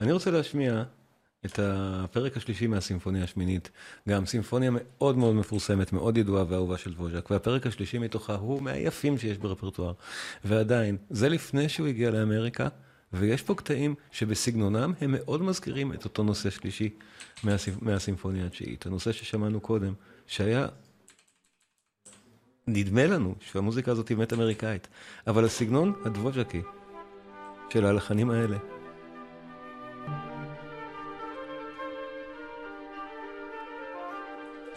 אני 0.00 0.12
רוצה 0.12 0.30
להשמיע 0.30 0.82
את 1.46 1.58
הפרק 1.62 2.36
השלישי 2.36 2.66
מהסימפוניה 2.66 3.24
השמינית, 3.24 3.70
גם 4.08 4.26
סימפוניה 4.26 4.70
מאוד 4.72 5.18
מאוד 5.18 5.34
מפורסמת, 5.34 5.92
מאוד 5.92 6.18
ידועה 6.18 6.44
ואהובה 6.48 6.78
של 6.78 6.92
דבוז'ק, 6.92 7.30
והפרק 7.30 7.66
השלישי 7.66 7.98
מתוכה 7.98 8.34
הוא 8.34 8.62
מהיפים 8.62 9.18
שיש 9.18 9.38
ברפרטואר. 9.38 9.92
ועדיין, 10.44 10.96
זה 11.10 11.28
לפני 11.28 11.68
שהוא 11.68 11.86
הגיע 11.86 12.10
לאמריקה, 12.10 12.68
ויש 13.12 13.42
פה 13.42 13.54
קטעים 13.54 13.94
שבסגנונם 14.12 14.92
הם 15.00 15.12
מאוד 15.12 15.42
מזכירים 15.42 15.92
את 15.92 16.04
אותו 16.04 16.22
נושא 16.22 16.50
שלישי 16.50 16.90
מהסימפוניה 17.82 18.46
התשיעית, 18.46 18.86
הנושא 18.86 19.12
ששמענו 19.12 19.60
קודם, 19.60 19.92
שהיה 20.26 20.66
נדמה 22.68 23.06
לנו 23.06 23.34
שהמוזיקה 23.40 23.90
הזאת 23.90 24.08
היא 24.08 24.16
באמת 24.16 24.32
אמריקאית, 24.32 24.88
אבל 25.26 25.44
הסגנון 25.44 25.92
הדבוז'קי 26.04 26.62
של 27.70 27.86
הלחנים 27.86 28.30
האלה 28.30 28.56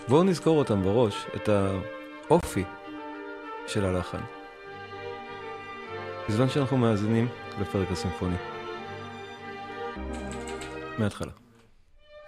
בואו 0.08 0.24
נזכור 0.24 0.60
אותם 0.60 0.84
בראש, 0.84 1.26
את 1.36 1.50
האופי 1.50 2.64
של 3.68 3.86
הלחן. 3.86 4.22
בזמן 6.30 6.50
שאנחנו 6.50 6.78
מאזינים 6.78 7.28
לפרק 7.62 7.92
הסימפוני. 7.92 8.36
מההתחלה. 10.98 11.32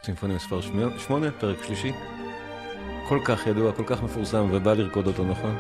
סימפוניה 0.04 0.36
מספר 0.36 0.62
8, 0.62 1.32
פרק 1.32 1.64
שלישי. 1.64 1.92
כל 3.12 3.20
כך 3.26 3.48
ידוע, 3.48 3.72
כל 3.72 3.84
כך 3.86 4.04
מפורסם, 4.04 4.48
ובא 4.52 4.74
לרקוד 4.74 5.08
אותו, 5.08 5.26
נכון? 5.26 5.56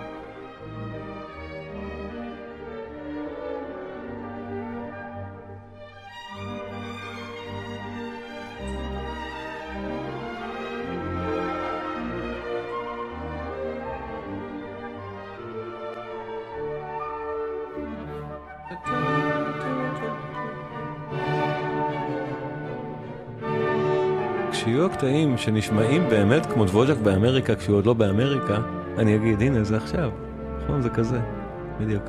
הקטעים 25.01 25.37
שנשמעים 25.37 26.09
באמת 26.09 26.45
כמו 26.45 26.65
דבוז'ק 26.65 26.97
באמריקה 27.03 27.55
כשהוא 27.55 27.77
עוד 27.77 27.85
לא 27.85 27.93
באמריקה, 27.93 28.57
אני 28.97 29.15
אגיד, 29.15 29.41
הנה, 29.41 29.63
זה 29.63 29.77
עכשיו. 29.77 30.11
נכון? 30.63 30.81
זה 30.81 30.89
כזה. 30.89 31.19
בדיוק. 31.79 32.03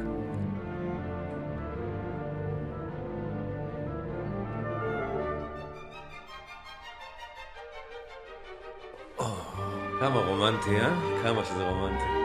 כמה 10.01 10.20
רומנטי, 10.26 10.80
אה? 10.80 10.90
כמה 11.22 11.45
שזה 11.45 11.68
רומנטי. 11.68 12.21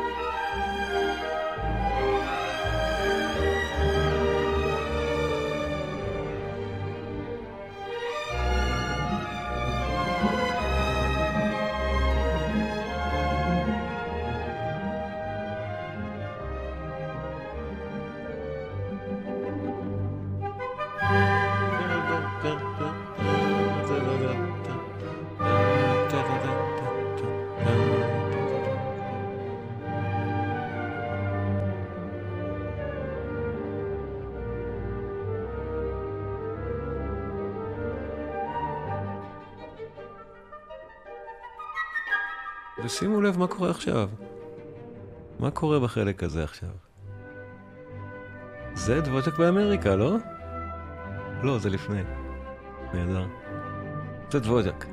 ושימו 42.84 43.22
לב 43.22 43.40
מה 43.40 43.48
קורה 43.48 43.70
עכשיו. 43.70 44.10
מה 45.40 45.52
קורה 45.52 45.80
בחלק 45.80 46.24
הזה 46.24 46.44
עכשיו? 46.44 46.70
זה 48.74 49.02
דבוז'ק 49.02 49.38
באמריקה, 49.38 49.96
לא? 49.96 50.16
לא, 51.44 51.60
זה 51.60 51.70
לפני. 51.70 52.02
נהדר. 52.94 53.26
זה 54.32 54.40
דבוז'ק. 54.40 54.86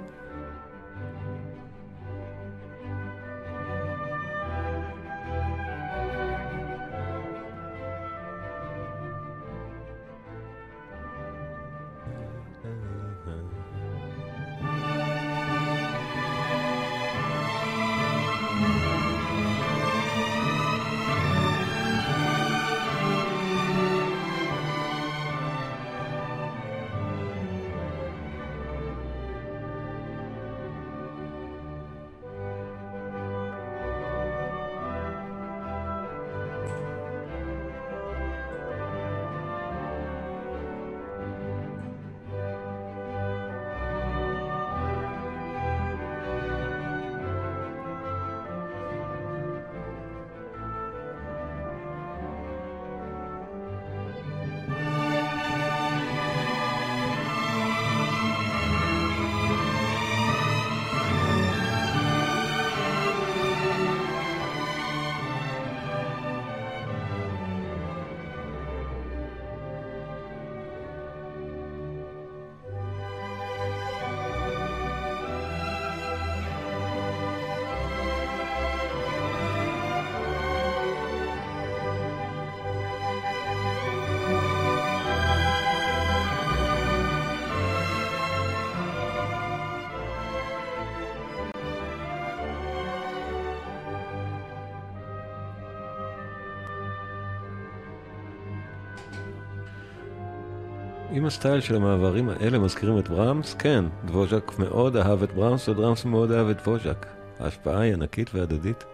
הסטייל 101.44 101.60
של 101.60 101.76
המעברים 101.76 102.28
האלה 102.28 102.58
מזכירים 102.58 102.98
את 102.98 103.08
ברמס, 103.08 103.54
כן, 103.54 103.84
דבוז'ק 104.04 104.52
מאוד 104.58 104.96
אהב 104.96 105.22
את 105.22 105.32
ברמס 105.32 105.68
וברמס 105.68 106.04
מאוד 106.04 106.32
אהב 106.32 106.48
את 106.48 106.56
דבוז'ק. 106.62 107.06
ההשפעה 107.40 107.80
היא 107.80 107.94
ענקית 107.94 108.34
והדדית. 108.34 108.84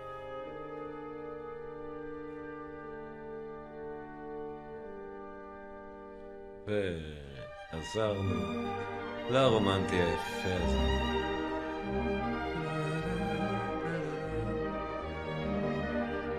ועזרנו 7.72 8.34
לרומנטי 9.30 9.96
היפה 9.96 10.64
הזה. 10.64 10.78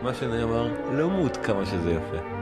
מה 0.04 0.14
שנאמר, 0.14 0.68
לא 0.92 1.10
מות 1.10 1.38
כמה 1.38 1.66
שזה 1.66 1.92
יפה. 1.92 2.41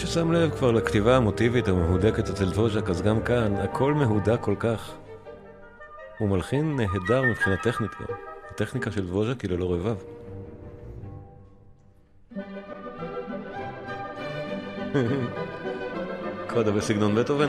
ששם 0.00 0.32
לב 0.32 0.50
כבר 0.50 0.70
לכתיבה 0.70 1.16
המוטיבית 1.16 1.68
המהודקת 1.68 2.28
אצל 2.28 2.50
דבוז'ק, 2.50 2.90
אז 2.90 3.02
גם 3.02 3.22
כאן 3.22 3.56
הכל 3.56 3.94
מהודק 3.94 4.38
כל 4.40 4.54
כך. 4.58 4.92
הוא 6.18 6.28
מלחין 6.28 6.76
נהדר 6.76 7.22
מבחינה 7.22 7.56
טכנית 7.56 7.90
גם. 8.00 8.16
הטכניקה 8.50 8.90
של 8.90 9.06
דבוז'ק 9.06 9.40
היא 9.40 9.50
ללא 9.50 9.74
רבב. 9.74 9.96
קודה 16.50 16.70
בסגנון 16.70 17.14
בטהובן. 17.14 17.48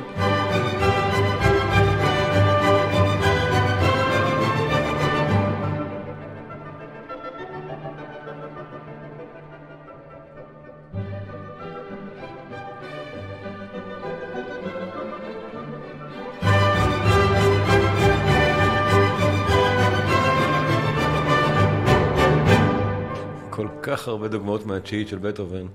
כך 24.32 24.36
הרבה 24.36 24.38
דוגמאות 24.38 24.66
מהתשיעית 24.66 25.08
של 25.08 25.18
בטהובן, 25.18 25.68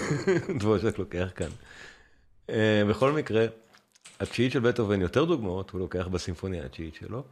דבושק 0.60 0.98
לוקח 0.98 1.28
כאן. 1.34 1.48
Uh, 2.46 2.52
בכל 2.90 3.12
מקרה, 3.12 3.46
התשיעית 4.20 4.52
של 4.52 4.60
בטהובן 4.60 5.00
יותר 5.00 5.24
דוגמאות, 5.24 5.70
הוא 5.70 5.80
לוקח 5.80 6.06
בסימפוניה 6.06 6.64
התשיעית 6.64 6.94
שלו, 6.94 7.24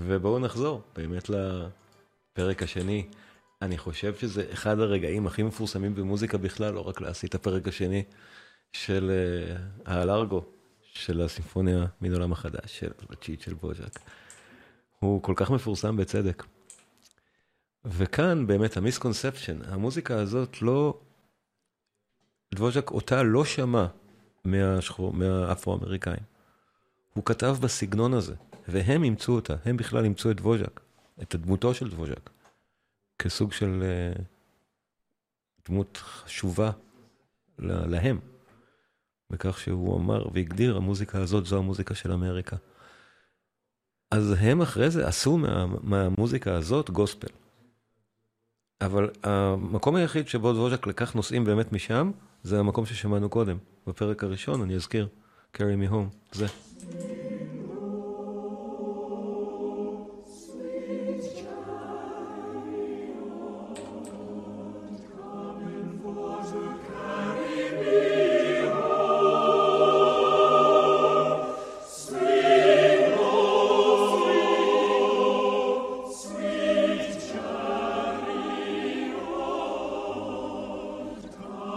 ובואו 0.00 0.38
נחזור 0.38 0.82
באמת 0.96 1.30
לפרק 1.30 2.62
השני. 2.62 3.06
אני 3.62 3.78
חושב 3.78 4.14
שזה 4.14 4.44
אחד 4.52 4.80
הרגעים 4.80 5.26
הכי 5.26 5.42
מפורסמים 5.42 5.94
במוזיקה 5.94 6.38
בכלל, 6.38 6.74
לא 6.74 6.88
רק 6.88 7.00
להסיט 7.00 7.34
הפרק 7.34 7.68
השני 7.68 8.02
של 8.72 9.10
uh, 9.10 9.90
האלרגו, 9.90 10.44
של 10.82 11.20
הסימפוניה 11.20 11.86
מן 12.00 12.12
עולם 12.12 12.32
החדש, 12.32 12.78
של 12.78 12.90
התשיעית 13.10 13.40
של 13.40 13.54
בוז'ק. 13.54 13.98
הוא 15.00 15.22
כל 15.22 15.32
כך 15.36 15.50
מפורסם 15.50 15.96
בצדק. 15.96 16.57
וכאן 17.84 18.46
באמת 18.46 18.76
המיסקונספצ'ן, 18.76 19.58
המוזיקה 19.64 20.20
הזאת 20.20 20.62
לא, 20.62 21.00
דבוז'ק 22.54 22.90
אותה 22.90 23.22
לא 23.22 23.44
שמע 23.44 23.86
מהשחור, 24.44 25.12
מהאפרו-אמריקאים. 25.12 26.22
הוא 27.14 27.24
כתב 27.24 27.56
בסגנון 27.60 28.14
הזה, 28.14 28.34
והם 28.68 29.04
אימצו 29.04 29.32
אותה, 29.32 29.54
הם 29.64 29.76
בכלל 29.76 30.04
אימצו 30.04 30.30
את 30.30 30.36
דבוז'ק, 30.36 30.80
את 31.22 31.34
דמותו 31.34 31.74
של 31.74 31.90
דבוז'ק, 31.90 32.30
כסוג 33.18 33.52
של 33.52 33.82
uh, 33.82 34.20
דמות 35.68 35.96
חשובה 35.96 36.70
להם, 37.58 38.20
בכך 39.30 39.58
שהוא 39.58 39.96
אמר 39.96 40.28
והגדיר, 40.34 40.76
המוזיקה 40.76 41.18
הזאת 41.18 41.46
זו 41.46 41.58
המוזיקה 41.58 41.94
של 41.94 42.12
אמריקה. 42.12 42.56
אז 44.10 44.34
הם 44.38 44.62
אחרי 44.62 44.90
זה 44.90 45.08
עשו 45.08 45.38
מה, 45.38 45.66
מהמוזיקה 45.82 46.54
הזאת 46.54 46.90
גוספל. 46.90 47.28
אבל 48.80 49.10
המקום 49.22 49.96
היחיד 49.96 50.28
שבו 50.28 50.52
דבוז'ק 50.52 50.86
לקח 50.86 51.14
נושאים 51.14 51.44
באמת 51.44 51.72
משם, 51.72 52.10
זה 52.42 52.60
המקום 52.60 52.86
ששמענו 52.86 53.28
קודם, 53.28 53.56
בפרק 53.86 54.24
הראשון, 54.24 54.62
אני 54.62 54.74
אזכיר, 54.74 55.08
carry 55.56 55.58
me 55.58 55.92
home, 55.92 56.32
זה. 56.32 56.46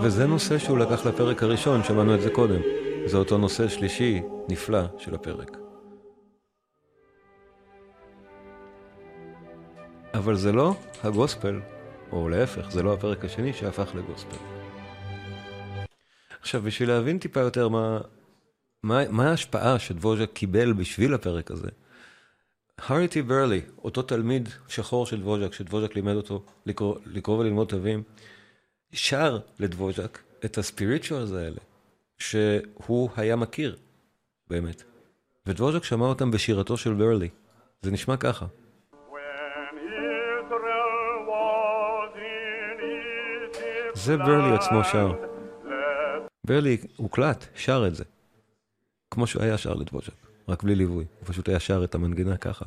וזה 0.03 0.27
נושא 0.27 0.57
שהוא 0.57 0.77
לקח 0.77 1.05
לפרק 1.05 1.43
הראשון, 1.43 1.83
שמענו 1.83 2.15
את 2.15 2.21
זה 2.21 2.29
קודם. 2.29 2.61
זה 3.05 3.17
אותו 3.17 3.37
נושא 3.37 3.67
שלישי, 3.67 4.21
נפלא, 4.49 4.81
של 4.97 5.15
הפרק. 5.15 5.57
אבל 10.13 10.35
זה 10.35 10.51
לא 10.51 10.75
הגוספל, 11.03 11.59
או 12.11 12.29
להפך, 12.29 12.71
זה 12.71 12.83
לא 12.83 12.93
הפרק 12.93 13.25
השני 13.25 13.53
שהפך 13.53 13.95
לגוספל. 13.95 14.37
עכשיו, 16.41 16.61
בשביל 16.61 16.89
להבין 16.89 17.19
טיפה 17.19 17.39
יותר 17.39 17.69
מה, 17.69 17.99
מה, 18.83 19.09
מה 19.09 19.29
ההשפעה 19.29 19.79
שדבוז'ק 19.79 20.29
קיבל 20.33 20.73
בשביל 20.73 21.13
הפרק 21.13 21.51
הזה, 21.51 21.69
האריטי 22.77 23.21
ברלי, 23.21 23.61
אותו 23.83 24.01
תלמיד 24.01 24.49
שחור 24.67 25.05
של 25.05 25.21
דבוז'ק, 25.21 25.53
שדבוז'ק 25.53 25.95
לימד 25.95 26.15
אותו 26.15 26.43
לקרוא, 26.65 26.95
לקרוא 27.05 27.37
וללמוד 27.37 27.67
תווים, 27.67 28.03
שר 28.93 29.39
לדבוז'ק 29.59 30.19
את 30.45 30.57
הספיריטואלס 30.57 31.31
האלה, 31.31 31.59
שהוא 32.17 33.09
היה 33.15 33.35
מכיר, 33.35 33.75
באמת. 34.49 34.83
ודבוז'ק 35.45 35.83
שמע 35.83 36.05
אותם 36.05 36.31
בשירתו 36.31 36.77
של 36.77 36.93
ברלי. 36.93 37.29
זה 37.81 37.91
נשמע 37.91 38.17
ככה. 38.17 38.45
זה 43.93 44.17
ברלי 44.17 44.55
עצמו 44.55 44.83
שר. 44.83 45.11
ברלי 46.43 46.77
הוקלט, 46.95 47.45
שר 47.55 47.83
את 47.87 47.95
זה. 47.95 48.03
כמו 49.11 49.27
שהוא 49.27 49.43
היה 49.43 49.57
שר 49.57 49.73
לדבוז'ק, 49.73 50.13
רק 50.49 50.63
בלי 50.63 50.75
ליווי. 50.75 51.05
הוא 51.19 51.27
פשוט 51.27 51.49
היה 51.49 51.59
שר 51.59 51.83
את 51.83 51.95
המנגינה 51.95 52.37
ככה. 52.37 52.65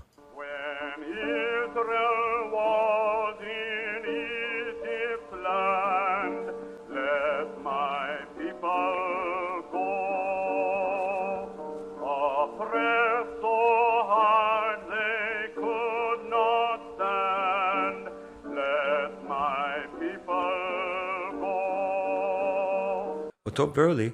אותו 23.58 23.72
ברלי 23.72 24.10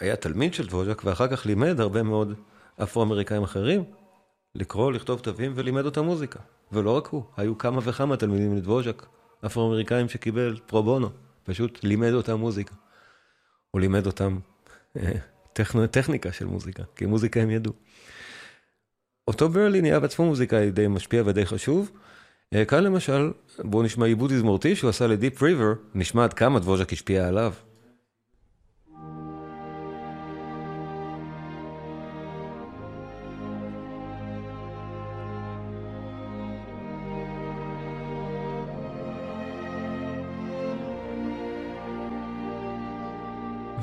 היה 0.00 0.16
תלמיד 0.16 0.54
של 0.54 0.66
דבוז'ק, 0.66 1.02
ואחר 1.04 1.28
כך 1.28 1.46
לימד 1.46 1.80
הרבה 1.80 2.02
מאוד 2.02 2.34
אפרו-אמריקאים 2.82 3.42
אחרים 3.42 3.84
לקרוא, 4.54 4.92
לכתוב 4.92 5.20
תווים 5.20 5.52
ולימד 5.54 5.84
אותם 5.84 6.04
מוזיקה. 6.04 6.38
ולא 6.72 6.96
רק 6.96 7.06
הוא, 7.06 7.22
היו 7.36 7.58
כמה 7.58 7.80
וכמה 7.84 8.16
תלמידים 8.16 8.56
לדבוז'ק, 8.56 9.06
אפרו-אמריקאים 9.46 10.08
שקיבל 10.08 10.58
פרו 10.66 10.82
בונו, 10.82 11.08
פשוט 11.44 11.84
לימד 11.84 12.12
אותם 12.12 12.34
מוזיקה. 12.34 12.74
הוא 13.70 13.80
לימד 13.80 14.06
אותם 14.06 14.38
אה, 14.96 15.12
טכנו, 15.52 15.86
טכניקה 15.86 16.32
של 16.32 16.46
מוזיקה, 16.46 16.82
כי 16.96 17.06
מוזיקה 17.06 17.40
הם 17.40 17.50
ידעו. 17.50 17.72
אותו 19.28 19.48
ברלי 19.48 19.80
נהיה 19.80 20.00
בעצמו 20.00 20.26
מוזיקאי 20.26 20.70
די 20.70 20.88
משפיע 20.88 21.22
ודי 21.26 21.46
חשוב. 21.46 21.90
אה, 22.54 22.64
כאן 22.64 22.84
למשל, 22.84 23.32
בואו 23.58 23.82
נשמע 23.82 24.06
עיבוד 24.06 24.30
תזמורתי 24.30 24.76
שהוא 24.76 24.90
עשה 24.90 25.06
לדיפ 25.06 25.42
ריבר, 25.42 25.72
נשמע 25.94 26.24
עד 26.24 26.32
כמה 26.32 26.58
דבוז'ק 26.58 26.92
השפיע 26.92 27.28
עליו. 27.28 27.52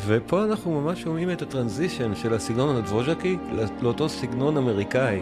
ופה 0.07 0.43
אנחנו 0.43 0.81
ממש 0.81 1.01
שומעים 1.01 1.31
את 1.31 1.41
הטרנזישן 1.41 2.15
של 2.15 2.33
הסגנון 2.33 2.75
הדבוז'קי 2.75 3.37
לאותו 3.81 4.09
סגנון 4.09 4.57
אמריקאי, 4.57 5.21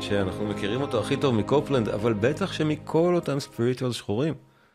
שאנחנו 0.00 0.46
מכירים 0.46 0.80
אותו 0.80 1.00
הכי 1.00 1.16
טוב 1.16 1.34
מקופלנד, 1.34 1.88
אבל 1.88 2.12
בטח 2.12 2.52
שמכל 2.52 3.14
אותם 3.14 3.40
ספיריטואל 3.40 3.92
שחורים, 3.92 4.34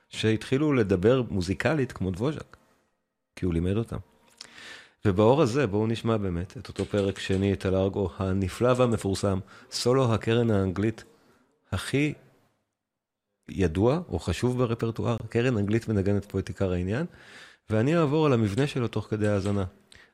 שהתחילו 0.09 0.73
לדבר 0.73 1.21
מוזיקלית 1.29 1.91
כמו 1.91 2.11
דבוז'ק, 2.11 2.57
כי 3.35 3.45
הוא 3.45 3.53
לימד 3.53 3.77
אותם. 3.77 3.97
ובאור 5.05 5.41
הזה 5.41 5.67
בואו 5.67 5.87
נשמע 5.87 6.17
באמת 6.17 6.57
את 6.57 6.67
אותו 6.67 6.85
פרק 6.85 7.19
שני, 7.19 7.53
את 7.53 7.65
הלארגו 7.65 8.09
הנפלא 8.17 8.73
והמפורסם, 8.77 9.39
סולו 9.71 10.13
הקרן 10.13 10.51
האנגלית 10.51 11.03
הכי 11.71 12.13
ידוע 13.49 13.99
או 14.09 14.19
חשוב 14.19 14.57
ברפרטואר, 14.57 15.17
קרן 15.29 15.57
אנגלית 15.57 15.87
מנגנת 15.87 16.25
פה 16.25 16.39
את 16.39 16.47
עיקר 16.47 16.71
העניין. 16.71 17.05
ואני 17.69 17.97
אעבור 17.97 18.25
על 18.25 18.33
המבנה 18.33 18.67
שלו 18.67 18.87
תוך 18.87 19.07
כדי 19.09 19.27
האזנה. 19.27 19.63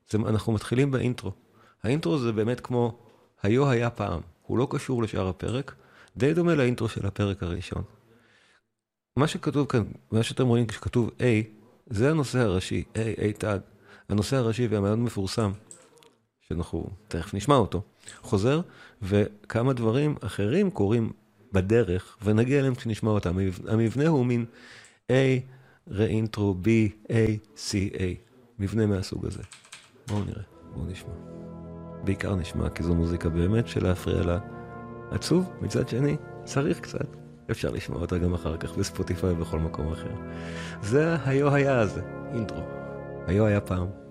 זה, 0.10 0.18
אנחנו 0.18 0.54
מתחילים 0.54 0.92
באינטרו. 0.92 1.32
האינטרו 1.84 2.18
זה 2.18 2.32
באמת 2.32 2.60
כמו 2.60 2.98
היו 3.44 3.70
היה 3.70 3.90
פעם, 3.90 4.22
הוא 4.42 4.58
לא 4.58 4.68
קשור 4.70 5.04
לשאר 5.04 5.28
הפרק, 5.28 5.76
די 6.18 6.34
דומה 6.34 6.56
לאינטרו 6.56 6.90
של 6.90 7.06
הפרק 7.06 7.44
הראשון. 7.44 7.84
מה 9.18 9.28
שכתוב 9.28 9.68
כאן, 9.68 9.84
מה 10.12 10.24
שאתם 10.24 10.48
רואים 10.48 10.68
כשכתוב 10.68 11.10
A, 11.20 11.24
זה 11.88 12.12
הנושא 12.12 12.40
הראשי, 12.40 12.84
A, 12.94 13.20
A 13.20 13.40
תג. 13.40 13.60
הנושא 14.10 14.36
הראשי 14.38 14.68
והמאוד 14.68 15.00
מפורסם, 15.00 15.52
שאנחנו 16.42 16.90
תכף 17.08 17.34
נשמע 17.34 17.56
אותו, 17.56 17.82
חוזר, 18.22 18.62
וכמה 19.02 19.74
דברים 19.74 20.16
אחרים 20.22 20.72
קורים 20.72 21.12
בדרך, 21.52 22.18
ונגיע 22.24 22.60
אליהם 22.60 22.76
כשנשמע 22.76 23.12
אותם. 23.12 23.38
המבנה 23.68 24.08
הוא 24.08 24.26
מין 24.26 24.46
A, 25.12 25.14
ראינטרו, 25.88 26.56
B, 26.64 26.68
A, 27.08 27.12
C, 27.56 27.94
A. 27.94 28.02
מבנה 28.60 28.86
מהסוג 28.86 29.26
הזה. 29.26 29.44
בואו 30.08 30.24
נראה, 30.24 30.44
בואו 30.74 30.86
נשמע. 30.86 31.14
בעיקר 32.04 32.36
נשמע, 32.36 32.70
כי 32.70 32.84
זו 32.84 32.96
מוזיקה 32.96 33.30
באמת 33.30 33.68
של 33.68 33.84
להפריע 33.84 34.22
לה. 34.24 34.40
עצוב, 35.12 35.52
מצד 35.62 35.90
שני, 35.90 36.16
צריך 36.44 36.80
קצת. 36.80 37.16
אפשר 37.52 37.72
לשמוע 37.72 38.02
אותה 38.02 38.18
גם 38.18 38.34
אחר 38.34 38.58
כך 38.58 38.78
בספוטיפיי 38.78 39.32
ובכל 39.32 39.60
מקום 39.60 39.92
אחר. 39.92 40.12
זה 40.82 41.16
היו 41.26 41.54
היה 41.54 41.80
הזה, 41.80 42.02
אינטרו. 42.34 42.64
היו 43.28 43.46
היה 43.46 43.62
פעם. 43.62 44.03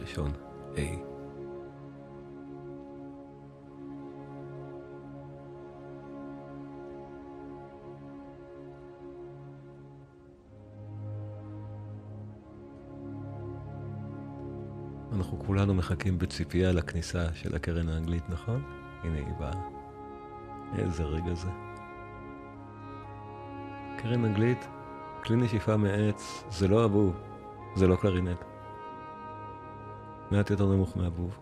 הראשון, 0.00 0.32
A. 0.74 0.78
אנחנו 15.12 15.38
כולנו 15.38 15.74
מחכים 15.74 16.18
בציפייה 16.18 16.72
לכניסה 16.72 17.34
של 17.34 17.56
הקרן 17.56 17.88
האנגלית, 17.88 18.22
נכון? 18.28 18.62
הנה 19.02 19.16
היא 19.16 19.34
באה. 19.38 19.68
איזה 20.78 21.02
רגע 21.02 21.34
זה. 21.34 21.50
קרן 23.98 24.24
אנגלית, 24.24 24.68
כלי 25.24 25.36
נשיפה 25.36 25.76
מעץ, 25.76 26.44
זה 26.50 26.68
לא 26.68 26.84
אבוב, 26.84 27.20
זה 27.74 27.86
לא 27.86 27.96
קלרינט. 27.96 28.49
מעט 30.30 30.50
יותר 30.50 30.66
נמוך 30.66 30.96
מאבוב. 30.96 31.38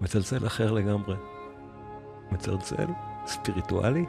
מצלצל 0.00 0.46
אחר 0.46 0.72
לגמרי. 0.72 1.16
מצלצל 2.32 2.86
ספיריטואלי, 3.26 4.06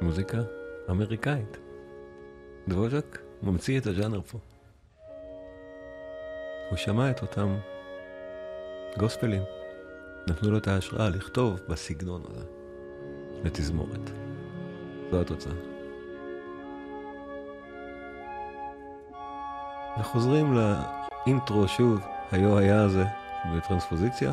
מוזיקה 0.00 0.38
אמריקאית. 0.90 1.58
דבוז'ק 2.68 3.18
ממציא 3.42 3.78
את 3.78 3.86
הז'אנר 3.86 4.20
פה. 4.20 4.38
הוא 6.70 6.76
שמע 6.76 7.10
את 7.10 7.22
אותם 7.22 7.56
גוספלים, 8.98 9.42
נתנו 10.28 10.50
לו 10.50 10.58
את 10.58 10.68
ההשראה 10.68 11.08
לכתוב 11.08 11.60
בסגנון 11.68 12.22
הזה, 12.28 12.44
לתזמורת. 13.44 14.10
זו 15.10 15.20
התוצאה. 15.20 15.52
וחוזרים 20.00 20.54
לאינטרו 20.54 21.68
שוב, 21.68 22.00
היו 22.32 22.58
היה 22.58 22.82
הזה 22.82 23.04
בטרנספוזיציה, 23.56 24.32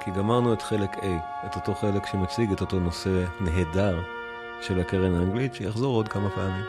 כי 0.00 0.10
גמרנו 0.10 0.52
את 0.52 0.62
חלק 0.62 0.94
A, 0.94 1.06
את 1.46 1.56
אותו 1.56 1.74
חלק 1.74 2.06
שמציג 2.06 2.52
את 2.52 2.60
אותו 2.60 2.80
נושא 2.80 3.24
נהדר 3.40 4.19
של 4.62 4.80
הקרן 4.80 5.14
האנגלית, 5.14 5.54
שיחזור 5.54 5.96
עוד 5.96 6.08
כמה 6.08 6.30
פעמים. 6.30 6.64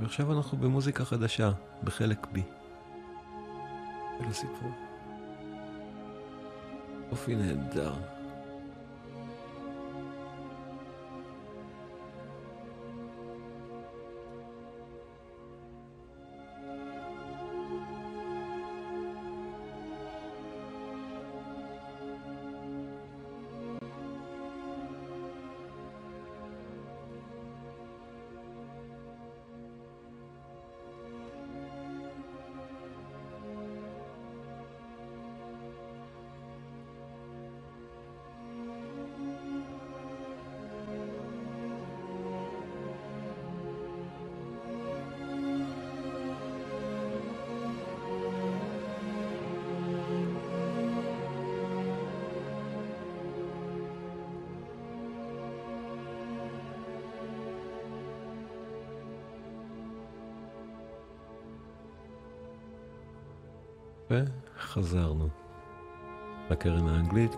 ועכשיו 0.00 0.32
אנחנו 0.32 0.58
במוזיקה 0.58 1.04
חדשה, 1.04 1.50
בחלק 1.84 2.26
B. 2.34 2.38
של 4.18 4.28
הסיפור. 4.28 4.91
אופי 7.12 7.34
נהדר. 7.34 7.92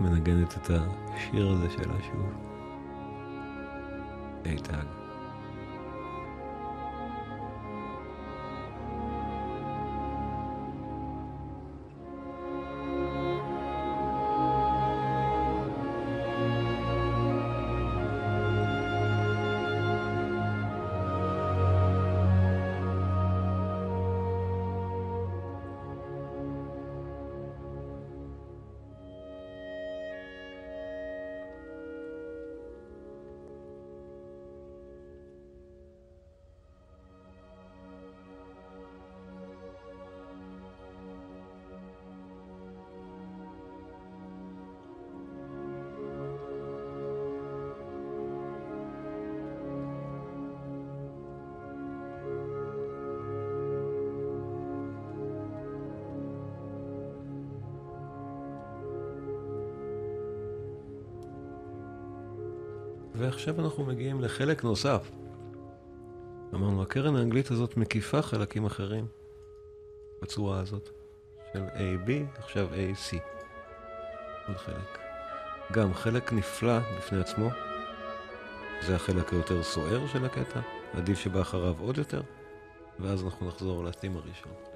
מנגנת 0.00 0.56
את 0.56 0.70
השיר 0.70 1.50
הזה 1.50 1.70
שלה 1.70 1.94
שוב. 2.02 2.32
איתג. 4.46 5.03
ועכשיו 63.14 63.60
אנחנו 63.60 63.84
מגיעים 63.84 64.20
לחלק 64.20 64.64
נוסף. 64.64 65.10
אמרנו, 66.54 66.82
הקרן 66.82 67.16
האנגלית 67.16 67.50
הזאת 67.50 67.76
מקיפה 67.76 68.22
חלקים 68.22 68.66
אחרים 68.66 69.06
בצורה 70.22 70.60
הזאת, 70.60 70.88
של 71.52 71.64
AB, 71.64 72.10
עכשיו 72.38 72.68
AC. 72.68 73.16
עוד 74.48 74.56
חלק. 74.56 74.98
גם 75.72 75.94
חלק 75.94 76.32
נפלא 76.32 76.78
בפני 76.98 77.20
עצמו, 77.20 77.48
זה 78.86 78.96
החלק 78.96 79.32
היותר 79.32 79.62
סוער 79.62 80.06
של 80.06 80.24
הקטע, 80.24 80.60
עדיף 80.92 81.18
שבא 81.18 81.40
אחריו 81.40 81.74
עוד 81.80 81.98
יותר, 81.98 82.22
ואז 83.00 83.24
אנחנו 83.24 83.48
נחזור 83.48 83.84
לתים 83.84 84.16
הראשון. 84.16 84.73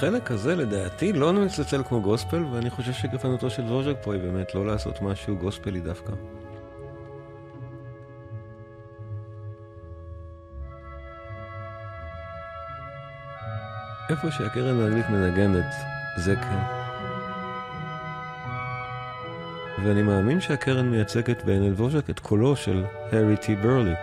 החלק 0.00 0.30
הזה 0.30 0.56
לדעתי 0.56 1.12
לא 1.12 1.32
מצלצל 1.32 1.82
כמו 1.82 2.00
גוספל, 2.00 2.44
ואני 2.44 2.70
חושב 2.70 2.92
שגפנותו 2.92 3.50
של 3.50 3.62
דבוז'ק 3.62 3.96
פה 4.02 4.14
היא 4.14 4.22
באמת 4.22 4.54
לא 4.54 4.66
לעשות 4.66 5.02
משהו 5.02 5.36
גוספלי 5.36 5.80
דווקא. 5.80 6.12
איפה 14.10 14.30
שהקרן 14.30 14.80
האנגלית 14.80 15.10
מנגנת, 15.10 15.74
זה 16.16 16.36
כן. 16.36 16.58
ואני 19.84 20.02
מאמין 20.02 20.40
שהקרן 20.40 20.90
מייצגת 20.90 21.44
בעיני 21.44 21.70
דבוז'ק 21.70 22.10
את 22.10 22.18
קולו 22.18 22.56
של 22.56 22.84
הארי 23.12 23.36
טי 23.36 23.56
ברלי, 23.56 23.94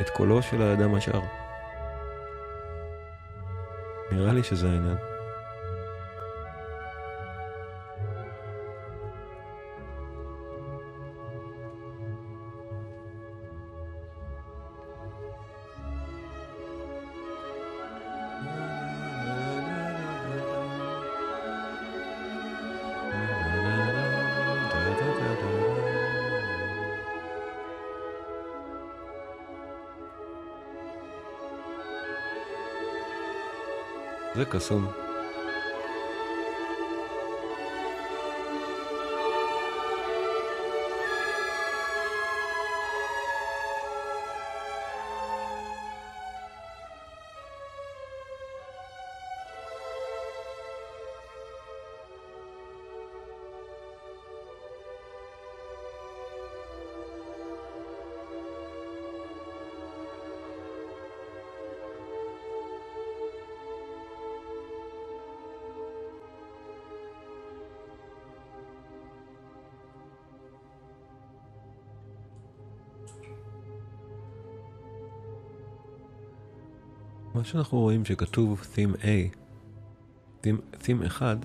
את 0.00 0.10
קולו 0.10 0.42
של 0.42 0.62
האדם 0.62 0.94
השאר. 0.94 1.45
נראה 4.12 4.32
לי 4.32 4.42
שזה 4.42 4.70
העניין. 4.70 5.15
זה 34.52 35.05
שאנחנו 77.46 77.78
רואים 77.78 78.04
שכתוב 78.04 78.66
Theme 78.74 78.96
A, 79.02 79.36
Theme, 80.42 80.82
Theme 80.82 81.06
1, 81.06 81.36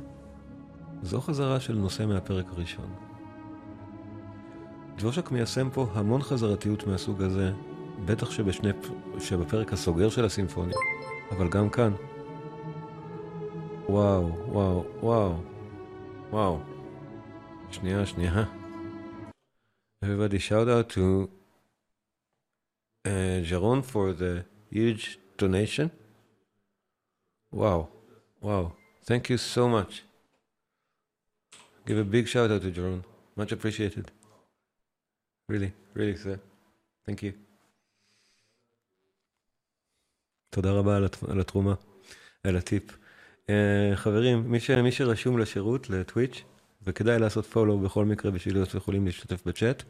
זו 1.03 1.21
חזרה 1.21 1.59
של 1.59 1.73
נושא 1.73 2.05
מהפרק 2.05 2.45
הראשון. 2.49 2.95
דבושק 4.97 5.31
מיישם 5.31 5.69
פה 5.73 5.87
המון 5.93 6.21
חזרתיות 6.21 6.87
מהסוג 6.87 7.21
הזה, 7.21 7.53
בטח 8.05 8.31
שבשני, 8.31 8.69
שבפרק 9.19 9.73
הסוגר 9.73 10.09
של 10.09 10.25
הסימפוניה, 10.25 10.77
אבל 11.31 11.49
גם 11.49 11.69
כאן. 11.69 11.93
וואו, 13.89 14.51
וואו, 14.51 14.85
וואו, 14.99 15.33
וואו. 16.29 16.59
שנייה, 17.71 18.05
שנייה. 18.05 18.43
Everybody 20.05 20.39
shout 20.39 20.67
out 20.67 20.89
to 20.89 21.29
uh, 23.07 23.49
Jaron 23.49 23.83
for 23.83 24.13
the 24.13 24.43
huge 24.71 25.19
donation. 25.37 25.89
Wow, 27.51 27.89
wow. 28.41 28.73
Thank 29.03 29.29
you 29.29 29.37
so 29.37 29.67
much. 29.67 30.03
Give 31.85 31.97
a 31.97 32.03
big 32.03 32.27
shout 32.27 32.51
out 32.51 32.61
to 32.61 32.71
Jerome. 32.71 33.03
Much 33.35 33.51
appreciated. 33.51 34.11
Really, 35.49 35.73
really, 35.93 36.15
sir. 36.15 36.39
Thank 37.05 37.23
you. 37.23 37.31
תודה 40.49 40.71
רבה 40.71 40.97
על 41.27 41.39
התרומה, 41.39 41.73
על 42.43 42.57
הטיפ. 42.57 42.83
Uh, 43.47 43.51
חברים, 43.95 44.51
מי, 44.51 44.59
ש, 44.59 44.71
מי 44.71 44.91
שרשום 44.91 45.39
לשירות, 45.39 45.89
לטוויץ', 45.89 46.43
וכדאי 46.83 47.19
לעשות 47.19 47.45
פולו 47.45 47.79
בכל 47.79 48.05
מקרה 48.05 48.31
בשביל 48.31 48.55
להיות 48.55 48.75
יכולים 48.75 49.05
להשתתף 49.05 49.45
בצ'אט, 49.45 49.83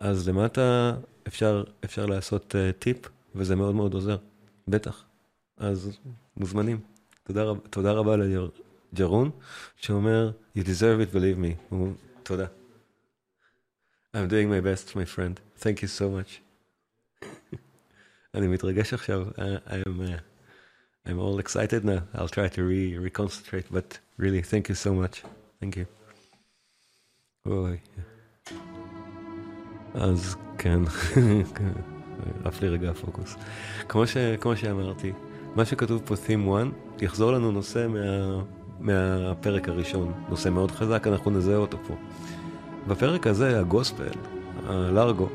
אז 0.00 0.28
למטה 0.28 0.94
אפשר, 1.26 1.64
אפשר 1.84 2.06
לעשות 2.06 2.54
uh, 2.54 2.72
טיפ, 2.78 2.96
וזה 3.34 3.56
מאוד 3.56 3.74
מאוד 3.74 3.94
עוזר. 3.94 4.16
בטח. 4.68 5.04
אז 5.56 5.98
מוזמנים. 6.36 6.80
תודה 7.24 7.42
רבה, 7.42 7.68
תודה 7.68 7.92
רבה 7.92 8.16
לג'רון, 8.16 9.30
שאומר, 9.76 10.30
you 10.58 10.60
deserve 10.60 11.00
it, 11.00 11.14
believe 11.14 11.38
me. 11.38 11.74
תודה. 12.22 12.46
I'm 14.14 14.28
doing 14.28 14.48
my 14.48 14.60
best, 14.60 14.94
my 14.94 15.04
friend. 15.04 15.40
Thank 15.58 15.82
you 15.82 15.88
so 15.88 16.04
much. 16.08 16.40
אני 18.34 18.46
מתרגש 18.46 18.94
עכשיו. 18.94 19.26
I'm, 19.66 20.00
uh, 20.00 20.20
I'm 21.08 21.18
all 21.18 21.38
excited 21.38 21.84
now. 21.84 22.02
I'll 22.14 22.28
try 22.28 22.48
to 22.48 22.62
re 22.62 22.96
reconcentrate, 23.08 23.68
but 23.70 23.98
really, 24.18 24.42
thank 24.42 24.68
you 24.68 24.74
so 24.74 24.92
much. 24.92 25.24
Thank 25.60 25.76
you. 25.76 25.84
אוי. 27.46 27.78
אז 29.94 30.36
כן. 30.58 30.82
עף 32.44 32.62
לי 32.62 32.68
רגע 32.68 32.90
הפוקוס. 32.90 33.36
כמו, 33.88 34.06
ש, 34.06 34.16
כמו 34.40 34.56
שאמרתי, 34.56 35.12
מה 35.54 35.64
שכתוב 35.64 36.02
פה 36.04 36.14
Theme 36.14 36.64
1 36.64 37.02
יחזור 37.02 37.32
לנו 37.32 37.52
נושא 37.52 37.86
מה, 37.88 38.42
מהפרק 38.80 39.68
הראשון, 39.68 40.12
נושא 40.28 40.48
מאוד 40.48 40.70
חזק, 40.70 41.06
אנחנו 41.06 41.30
נזהה 41.30 41.56
אותו 41.56 41.78
פה. 41.86 41.94
בפרק 42.88 43.26
הזה, 43.26 43.60
הגוספל, 43.60 44.10
הלארגו, 44.66 45.28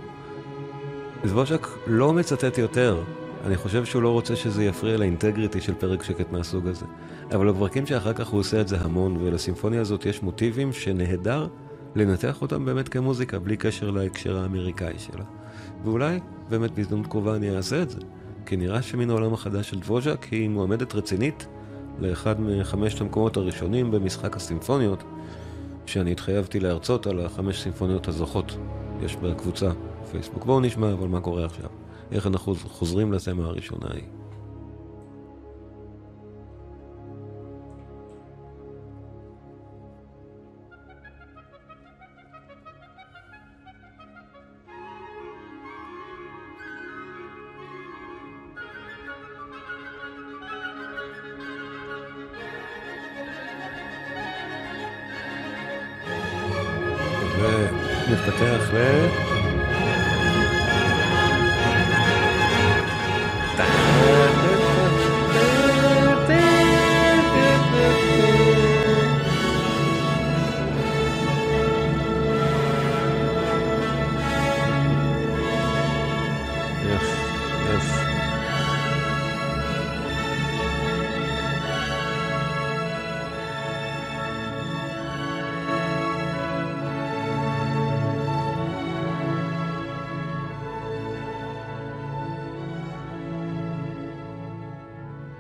זבושק 1.24 1.68
לא 1.88 2.14
מצטט 2.14 2.58
יותר. 2.58 3.04
אני 3.46 3.58
חושב 3.58 3.86
שהוא 3.86 4.02
לא 4.02 4.10
רוצה 4.10 4.36
שזה 4.36 4.64
יפריע 4.64 4.98
לאינטגריטי 4.98 5.62
של 5.62 5.74
פרק 5.74 6.04
שקט 6.04 6.32
מהסוג 6.32 6.68
הזה. 6.68 6.86
אבל 7.32 7.52
בפרקים 7.52 7.86
שאחר 7.86 8.14
כך 8.14 8.28
הוא 8.28 8.40
עושה 8.40 8.62
את 8.62 8.68
זה 8.68 8.78
המון, 8.82 9.18
ולסימפוניה 9.18 9.82
הזאת 9.82 10.06
יש 10.06 10.24
מוטיבים 10.24 10.74
שנהדר 10.74 11.48
לנתח 11.96 12.42
אותם 12.42 12.66
באמת 12.66 12.90
כמוזיקה, 12.90 13.40
בלי 13.40 13.58
קשר 13.58 13.92
להקשר 13.92 14.38
האמריקאי 14.40 14.94
שלה. 14.98 15.24
ואולי 15.84 16.19
באמת 16.49 16.71
בהזדמנות 16.71 17.07
קרובה 17.07 17.36
אני 17.36 17.55
אעשה 17.55 17.82
את 17.82 17.89
זה. 17.89 17.99
כי 18.45 18.57
נראה 18.57 18.82
שמן 18.82 19.09
העולם 19.09 19.34
החדש 19.34 19.69
של 19.69 19.80
דבוז'ק 19.80 20.25
היא 20.32 20.49
מועמדת 20.49 20.95
רצינית 20.95 21.47
לאחד 21.99 22.41
מחמשת 22.41 23.01
המקומות 23.01 23.38
הראשונים 23.38 23.91
במשחק 23.91 24.36
הסימפוניות, 24.36 25.03
שאני 25.86 26.11
התחייבתי 26.11 26.59
להרצות 26.59 27.07
על 27.07 27.25
החמש 27.25 27.63
סימפוניות 27.63 28.07
הזוכות. 28.07 28.57
יש 29.01 29.15
בקבוצה 29.15 29.71
פייסבוק. 30.11 30.45
בואו 30.45 30.59
נשמע 30.59 30.93
אבל 30.93 31.07
מה 31.07 31.21
קורה 31.21 31.45
עכשיו. 31.45 31.69
איך 32.11 32.27
אנחנו 32.27 32.55
חוזרים 32.55 33.13
לתמה 33.13 33.45
הראשונה 33.45 33.88
ההיא. 33.89 34.18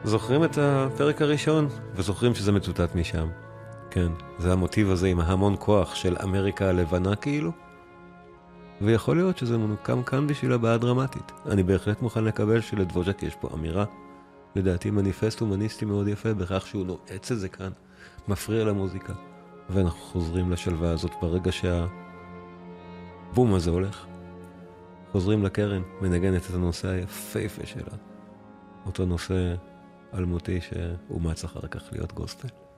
זוכרים 0.03 0.43
את 0.43 0.57
הפרק 0.61 1.21
הראשון, 1.21 1.67
וזוכרים 1.95 2.35
שזה 2.35 2.51
מצוטט 2.51 2.95
משם. 2.95 3.27
כן, 3.91 4.11
זה 4.37 4.53
המוטיב 4.53 4.91
הזה 4.91 5.07
עם 5.07 5.19
ההמון 5.19 5.55
כוח 5.59 5.95
של 5.95 6.15
אמריקה 6.23 6.69
הלבנה 6.69 7.15
כאילו. 7.15 7.51
ויכול 8.81 9.15
להיות 9.15 9.37
שזה 9.37 9.57
מנוקם 9.57 10.03
כאן 10.03 10.27
בשביל 10.27 10.53
הבעיה 10.53 10.73
הדרמטית. 10.73 11.31
אני 11.45 11.63
בהחלט 11.63 12.01
מוכן 12.01 12.23
לקבל 12.23 12.61
שלדבוז'ק 12.61 13.23
יש 13.23 13.35
פה 13.35 13.49
אמירה. 13.53 13.85
לדעתי 14.55 14.91
מניפסט 14.91 15.39
הומניסטי 15.39 15.85
מאוד 15.85 16.07
יפה 16.07 16.33
בכך 16.33 16.67
שהוא 16.67 16.85
נועץ 16.85 17.31
את 17.31 17.39
זה 17.39 17.49
כאן, 17.49 17.69
מפריע 18.27 18.63
למוזיקה. 18.63 19.13
ואנחנו 19.69 19.99
חוזרים 19.99 20.51
לשלווה 20.51 20.91
הזאת 20.91 21.11
ברגע 21.21 21.51
שהבום 21.51 21.93
הזה 23.53 23.71
הולך. 23.71 24.05
חוזרים 25.11 25.43
לקרן, 25.43 25.81
מנגנת 26.01 26.41
את 26.49 26.55
הנושא 26.55 26.87
היפהפה 26.87 27.65
שלה. 27.65 27.97
אותו 28.85 29.05
נושא 29.05 29.55
אלמותי 30.13 30.59
שאומץ 30.61 31.43
אחר 31.43 31.67
כך 31.67 31.83
להיות 31.91 32.13
גוספל. 32.13 32.68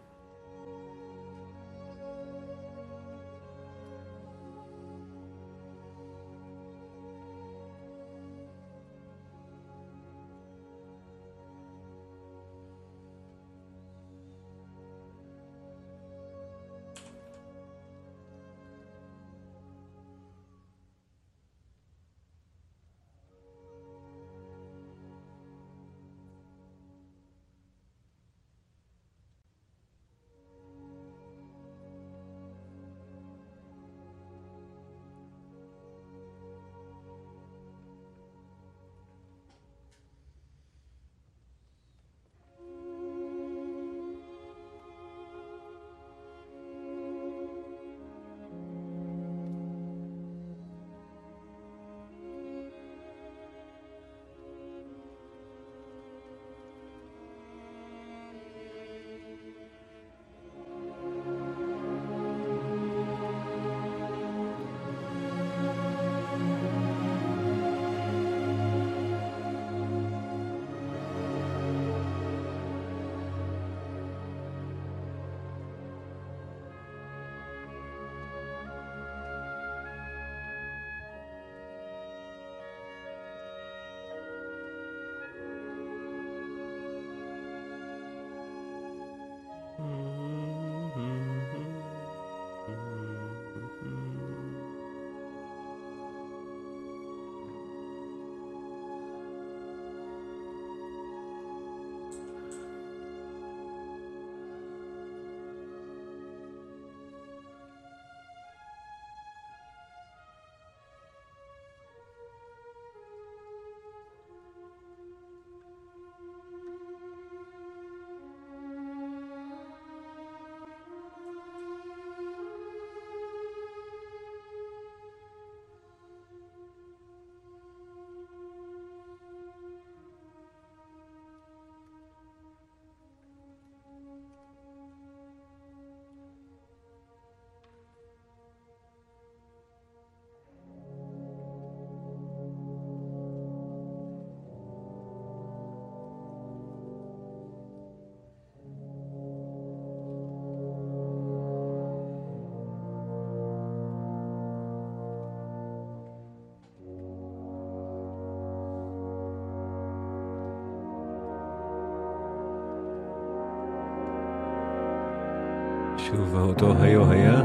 שוב 166.11 166.35
אותו 166.35 166.73
היו 166.81 167.11
היה, 167.11 167.41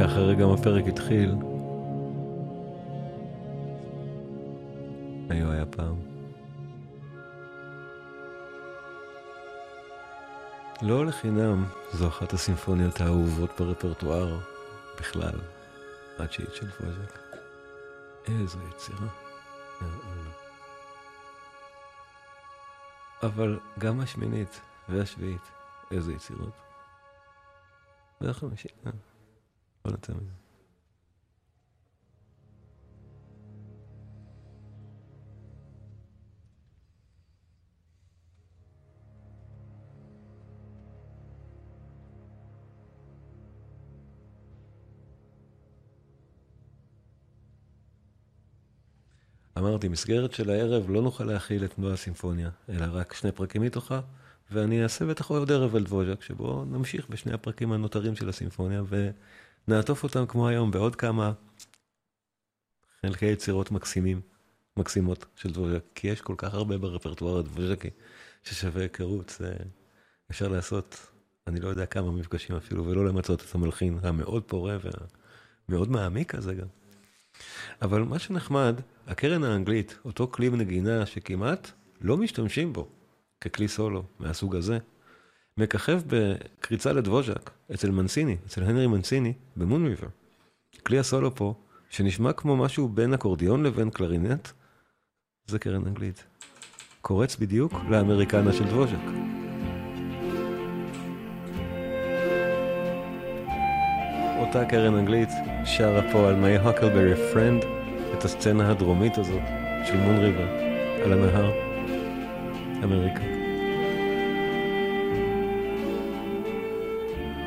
ככה 0.00 0.18
רגע 0.18 0.44
הפרק 0.54 0.84
התחיל. 0.88 1.34
היו 5.30 5.50
היה 5.50 5.66
פעם. 5.66 5.94
לא 10.82 11.06
לחינם, 11.06 11.64
זו 11.92 12.08
אחת 12.08 12.32
הסימפוניות 12.32 13.00
האהובות 13.00 13.50
ברפרטואר 13.58 14.38
בכלל, 15.00 15.38
עד 16.18 16.32
שהיא 16.32 16.46
של 16.54 16.70
פוז'ק. 16.70 17.18
איזו 18.28 18.58
יצירה. 18.70 19.08
אבל 23.22 23.58
גם 23.78 24.00
השמינית 24.00 24.60
והשביעית, 24.88 25.50
איזה 25.90 26.12
יצירות. 26.12 26.69
והחמישית, 28.20 28.72
אה, 28.86 28.92
בוא 29.84 29.92
נצא 29.92 30.12
מזה. 30.12 30.30
אמרתי, 49.58 49.88
מסגרת 49.88 50.32
של 50.32 50.50
הערב 50.50 50.90
לא 50.90 51.02
נוכל 51.02 51.24
להכיל 51.24 51.64
את 51.64 51.78
מלוא 51.78 51.92
הסימפוניה, 51.92 52.50
אלא 52.68 52.86
רק 52.90 53.12
שני 53.12 53.32
פרקים 53.32 53.62
מתוכה, 53.62 54.00
ואני 54.50 54.82
אעשה 54.82 55.06
בטח 55.06 55.30
עוד 55.30 55.52
ערב 55.52 55.76
על 55.76 55.84
דבוז'ק, 55.84 56.22
שבו 56.22 56.64
נמשיך 56.64 57.08
בשני 57.08 57.32
הפרקים 57.32 57.72
הנותרים 57.72 58.16
של 58.16 58.28
הסימפוניה, 58.28 58.82
נעטוף 59.68 60.02
אותם 60.02 60.26
כמו 60.26 60.48
היום 60.48 60.70
בעוד 60.70 60.96
כמה 60.96 61.32
חלקי 63.02 63.26
יצירות 63.26 63.70
מקסימים, 63.70 64.20
מקסימות 64.76 65.26
של 65.36 65.52
דבוז'ק, 65.52 65.84
כי 65.94 66.08
יש 66.08 66.20
כל 66.20 66.34
כך 66.36 66.54
הרבה 66.54 66.78
ברפרטואר 66.78 67.38
הדבוז'קי 67.38 67.90
ששווה 68.44 68.82
היכרות, 68.82 69.34
זה 69.38 69.54
אפשר 70.30 70.48
לעשות, 70.48 71.06
אני 71.46 71.60
לא 71.60 71.68
יודע 71.68 71.86
כמה 71.86 72.12
מפגשים 72.12 72.56
אפילו, 72.56 72.86
ולא 72.86 73.04
למצות 73.06 73.40
את 73.40 73.54
המלחין 73.54 73.98
המאוד 74.02 74.42
פורה 74.42 74.78
והמאוד 75.68 75.90
מעמיק 75.90 76.34
הזה 76.34 76.54
גם. 76.54 76.66
אבל 77.82 78.02
מה 78.02 78.18
שנחמד, 78.18 78.80
הקרן 79.06 79.44
האנגלית, 79.44 79.98
אותו 80.04 80.28
כלי 80.30 80.50
נגינה 80.50 81.06
שכמעט 81.06 81.70
לא 82.00 82.16
משתמשים 82.16 82.72
בו 82.72 82.88
ככלי 83.40 83.68
סולו 83.68 84.02
מהסוג 84.18 84.56
הזה, 84.56 84.78
מככב 85.56 86.00
בקריצה 86.06 86.92
לדבוז'ק 86.92 87.50
אצל 87.74 87.90
מנסיני, 87.90 88.36
אצל 88.46 88.62
הנרי 88.62 88.86
מנסיני, 88.86 89.32
במון 89.56 89.86
ריבר. 89.86 90.08
כלי 90.86 90.98
הסולו 90.98 91.34
פה, 91.34 91.54
שנשמע 91.90 92.32
כמו 92.32 92.56
משהו 92.56 92.88
בין 92.88 93.14
אקורדיון 93.14 93.62
לבין 93.62 93.90
קלרינט, 93.90 94.48
זה 95.46 95.58
קרן 95.58 95.86
אנגלית. 95.86 96.24
קורץ 97.00 97.36
בדיוק 97.36 97.72
לאמריקנה 97.90 98.52
של 98.52 98.64
דבוז'ק. 98.64 99.30
אותה 104.38 104.64
קרן 104.64 104.94
אנגלית 104.94 105.28
שרה 105.64 106.12
פה 106.12 106.28
על 106.28 106.34
My 106.34 106.66
Huckleberry 106.66 107.34
Friend 107.34 107.66
את 108.14 108.24
הסצנה 108.24 108.70
הדרומית 108.70 109.18
הזאת 109.18 109.42
של 109.86 109.96
מון 109.96 110.16
ריבר 110.16 110.48
על 111.04 111.12
הנהר, 111.12 111.50
אמריקה. 112.84 113.22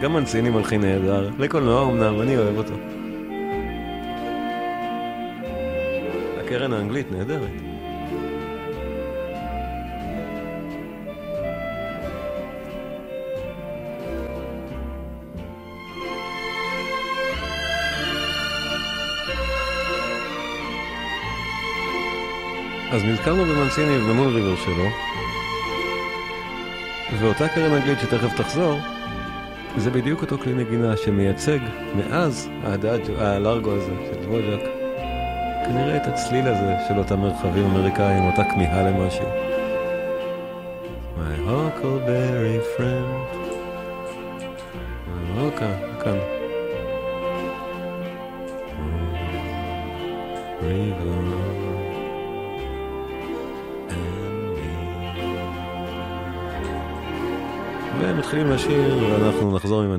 גם 0.01 0.13
מנציני 0.13 0.49
מלחין 0.49 0.81
נהדר, 0.81 1.29
לקולנוע 1.39 1.83
אמנם, 1.83 2.21
אני 2.21 2.37
אוהב 2.37 2.57
אותו. 2.57 2.73
הקרן 6.39 6.73
האנגלית 6.73 7.11
נהדרת. 7.11 7.49
אז 22.91 23.03
נזכרנו 23.03 23.45
במנסיני 23.45 23.97
ובמון 23.97 24.33
ריבר 24.33 24.55
שלו, 24.55 25.12
ואותה 27.23 27.47
קרן 27.47 27.73
אנגלית 27.73 27.99
שתכף 27.99 28.37
תחזור, 28.37 28.79
זה 29.77 29.91
בדיוק 29.91 30.21
אותו 30.21 30.37
כלי 30.37 30.53
נגינה 30.53 30.97
שמייצג 30.97 31.59
מאז 31.95 32.49
האדאג'ו, 32.63 33.13
הלארגו 33.17 33.71
הזה 33.71 33.91
של 34.05 34.25
דבוז'ק, 34.25 34.63
כנראה 35.65 35.97
את 35.97 36.07
הצליל 36.07 36.47
הזה 36.47 36.75
של 36.87 36.97
אותם 36.97 37.19
מרחבים 37.19 37.65
אמריקאים, 37.65 38.23
אותה 38.23 38.43
כמיהה 38.43 38.83
למשהו. 38.83 39.25
My 41.17 41.49
huckleberry 41.49 42.22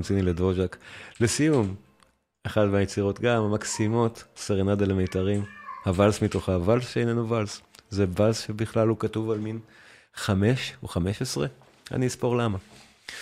ממנציני 0.04 0.22
לדבוז'ק. 0.22 0.76
לסיום, 1.20 1.74
אחת 2.42 2.66
מהיצירות 2.72 3.20
גם 3.20 3.42
המקסימות, 3.42 4.24
סרנדה 4.36 4.84
למיתרים, 4.84 5.44
הוואלס 5.84 6.22
מתוכה, 6.22 6.54
הוואלס 6.54 6.88
שאיננו 6.88 7.28
ואלס. 7.28 7.60
זה 7.90 8.06
ואלס 8.16 8.40
שבכלל 8.40 8.88
הוא 8.88 8.98
כתוב 8.98 9.30
על 9.30 9.38
מין 9.38 9.58
חמש 10.14 10.72
או 10.82 10.88
חמש 10.88 11.22
עשרה, 11.22 11.46
אני 11.92 12.06
אספור 12.06 12.36
למה. 12.36 12.58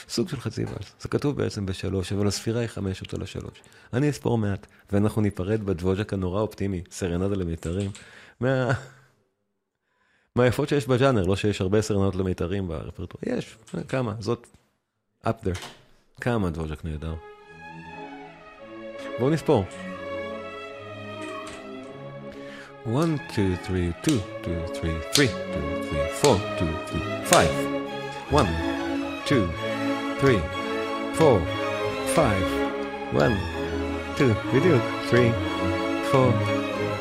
סוג 0.08 0.28
של 0.28 0.40
חצי 0.40 0.64
ואלס. 0.64 0.92
זה 1.00 1.08
כתוב 1.08 1.36
בעצם 1.36 1.66
בשלוש, 1.66 2.12
אבל 2.12 2.26
הספירה 2.26 2.60
היא 2.60 2.68
חמש 2.68 3.00
אותו 3.00 3.18
לשלוש. 3.18 3.62
אני 3.92 4.10
אספור 4.10 4.38
מעט, 4.38 4.66
ואנחנו 4.92 5.22
ניפרד 5.22 5.62
בדבוז'ק 5.62 6.12
הנורא 6.12 6.40
אופטימי, 6.40 6.82
סרנדה 6.90 7.36
למיתרים, 7.36 7.90
מה... 8.40 8.72
מהיפות 10.36 10.68
שיש 10.68 10.86
בז'אנר, 10.86 11.22
לא 11.26 11.36
שיש 11.36 11.60
הרבה 11.60 11.82
סרנדות 11.82 12.16
למיתרים 12.16 12.68
ברפרטואר. 12.68 13.38
יש, 13.38 13.56
כמה, 13.88 14.14
זאת 14.18 14.46
up 15.26 15.44
there. 15.44 15.81
כמה 16.20 16.50
דבוז'ק 16.50 16.84
נהדר. 16.84 17.14
בואו 19.18 19.30
נספור. 19.30 19.64
1, 22.84 23.08
2, 23.32 23.56
3, 23.66 23.92
2, 24.02 24.20
2, 24.42 24.66
3, 24.74 24.92
3, 25.12 25.30
2, 25.52 25.82
3, 25.90 26.24
4, 26.24 26.38
2, 26.56 26.74
3, 26.86 27.02
5. 27.24 27.48
1, 28.30 28.46
2, 29.26 29.46
3, 30.20 30.36
4, 31.20 31.40
5. 32.14 32.24
1, 33.16 33.30
2, 34.16 34.34
בדיוק. 34.54 34.82
3, 35.10 35.20
4, 36.14 36.32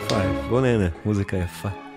5. 0.10 0.26
בואו 0.50 0.62
נהנה, 0.62 0.88
מוזיקה 1.06 1.38
יפה. 1.38 1.91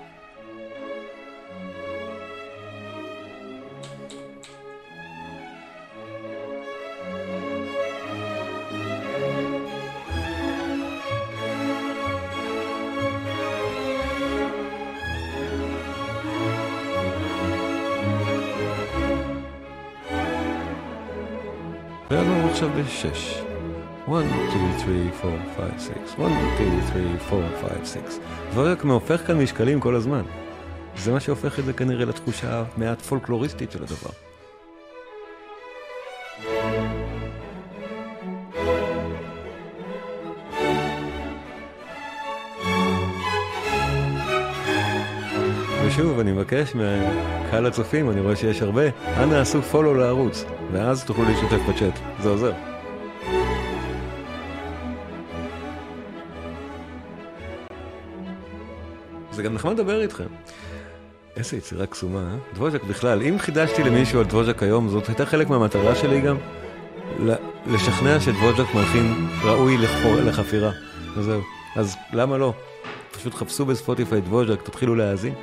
עכשיו 22.64 22.84
בשש. 22.84 23.42
1, 24.06 24.24
2, 24.50 24.78
3, 24.78 25.24
4, 25.24 25.36
5, 25.56 25.82
6. 25.82 25.90
1, 25.90 26.32
2, 26.56 26.80
3, 26.92 27.32
4, 27.32 27.48
5, 27.78 27.88
6. 27.88 27.98
דברק 28.50 28.84
מהופך 28.84 29.26
כאן 29.26 29.42
משקלים 29.42 29.80
כל 29.80 29.94
הזמן. 29.94 30.22
זה 30.96 31.12
מה 31.12 31.20
שהופך 31.20 31.58
את 31.58 31.64
זה 31.64 31.72
כנראה 31.72 32.04
לתחושה 32.04 32.64
מעט 32.76 33.02
פולקלוריסטית 33.02 33.70
של 33.70 33.82
הדבר. 33.82 34.23
מבקש 46.54 46.74
מקהל 46.74 47.66
הצופים, 47.66 48.10
אני 48.10 48.20
רואה 48.20 48.36
שיש 48.36 48.62
הרבה, 48.62 48.82
אנא 49.06 49.34
עשו 49.34 49.62
פולו 49.62 49.94
לערוץ, 49.94 50.44
ואז 50.72 51.04
תוכלו 51.04 51.24
להשתתף 51.24 51.60
בצ'אט, 51.68 51.98
זה 52.22 52.28
עוזר. 52.28 52.52
זה 59.32 59.42
גם 59.42 59.54
נחמד 59.54 59.72
לדבר 59.72 60.02
איתכם. 60.02 60.26
איזה 61.36 61.56
יצירה 61.56 61.86
קסומה, 61.86 62.20
אה? 62.20 62.36
דבוז'ק 62.54 62.82
בכלל, 62.82 63.22
אם 63.22 63.38
חידשתי 63.38 63.82
למישהו 63.82 64.18
על 64.18 64.26
דבוז'ק 64.26 64.62
היום, 64.62 64.88
זאת 64.88 65.08
הייתה 65.08 65.26
חלק 65.26 65.50
מהמטרה 65.50 65.94
שלי 65.94 66.20
גם, 66.20 66.36
לשכנע 67.66 68.20
שדבוז'ק 68.20 68.74
מלחין 68.74 69.28
ראוי 69.44 69.76
לחפירה. 70.24 70.70
וזהו. 71.16 71.40
אז 71.76 71.96
למה 72.12 72.38
לא? 72.38 72.52
פשוט 73.12 73.34
חפשו 73.34 73.64
בספוטיפיי 73.64 74.20
דבוז'ק, 74.20 74.62
תתחילו 74.62 74.94
להאזין. 74.94 75.34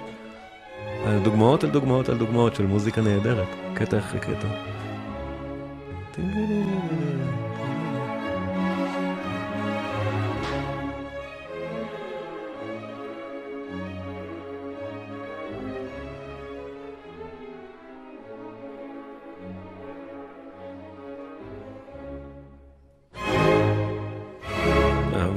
דוגמאות 1.23 1.63
על 1.63 1.69
דוגמאות 1.69 2.09
על 2.09 2.17
דוגמאות 2.17 2.55
של 2.55 2.65
מוזיקה 2.65 3.01
נהדרת, 3.01 3.47
קטע 3.73 3.99
אחרי 3.99 4.19
קטע. 4.19 4.47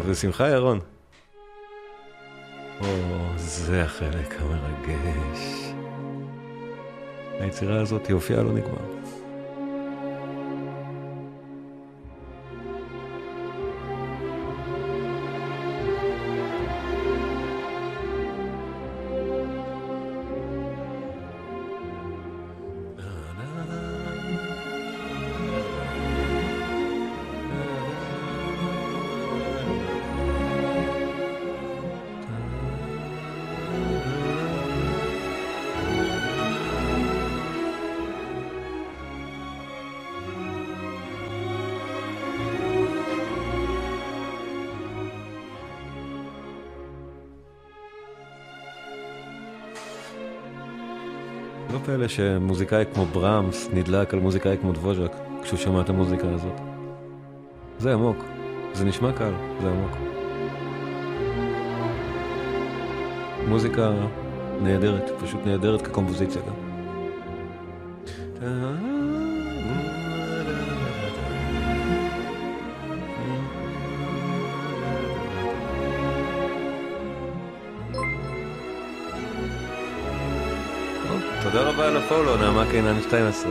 ושמחה 0.06 0.48
ירון. 0.48 0.93
או, 2.80 2.86
זה 3.36 3.84
החלק 3.84 4.34
המרגש. 4.40 5.72
היצירה 7.40 7.80
הזאת, 7.80 8.08
יופייה 8.10 8.42
לא 8.42 8.52
נגמר. 8.52 9.03
לא 52.04 52.08
פלא 52.08 52.16
שמוזיקאי 52.16 52.84
כמו 52.94 53.04
ברמס 53.04 53.68
נדלק 53.72 54.14
על 54.14 54.20
מוזיקאי 54.20 54.56
כמו 54.60 54.72
דבוז'ק 54.72 55.12
כשהוא 55.42 55.58
שמע 55.58 55.80
את 55.80 55.88
המוזיקה 55.88 56.28
הזאת. 56.30 56.60
זה 57.78 57.92
עמוק, 57.92 58.16
זה 58.72 58.84
נשמע 58.84 59.12
קל, 59.12 59.32
זה 59.62 59.68
עמוק. 59.68 59.96
מוזיקה 63.48 63.92
נהדרת, 64.62 65.10
פשוט 65.22 65.40
נהדרת 65.46 65.82
כקומפוזיציה 65.82 66.42
גם. 66.42 66.63
12. 83.14 83.50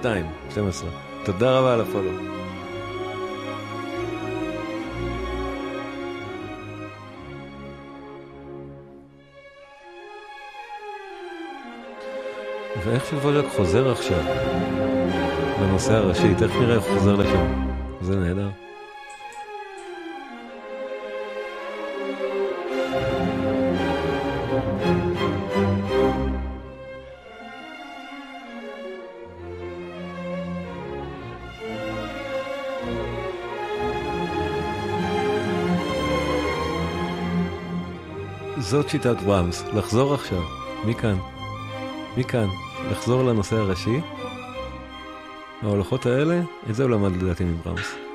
2, 0.00 0.26
12. 0.50 0.90
תודה 1.24 1.58
רבה 1.58 1.74
על 1.74 1.80
הפולו. 1.80 2.10
ואיך 12.84 13.06
שוולג'ק 13.06 13.48
חוזר 13.56 13.90
עכשיו 13.90 14.20
לנושא 15.62 15.92
הראשי, 15.92 16.34
תכף 16.34 16.54
נראה 16.60 16.74
איך 16.74 16.84
הוא 16.84 16.98
חוזר 16.98 17.16
לשם. 17.16 17.68
זה 18.00 18.16
נהדר. 18.16 18.67
זאת 38.70 38.88
שיטת 38.88 39.16
ברמס, 39.26 39.64
לחזור 39.74 40.14
עכשיו, 40.14 40.42
מכאן, 40.84 41.16
מכאן, 42.16 42.46
לחזור 42.90 43.22
לנושא 43.22 43.56
הראשי. 43.56 44.00
ההולכות 45.62 46.06
האלה, 46.06 46.40
את 46.70 46.74
זה 46.74 46.82
הוא 46.82 46.90
למד 46.90 47.22
לדעתי 47.22 47.44
מברמס. 47.44 48.07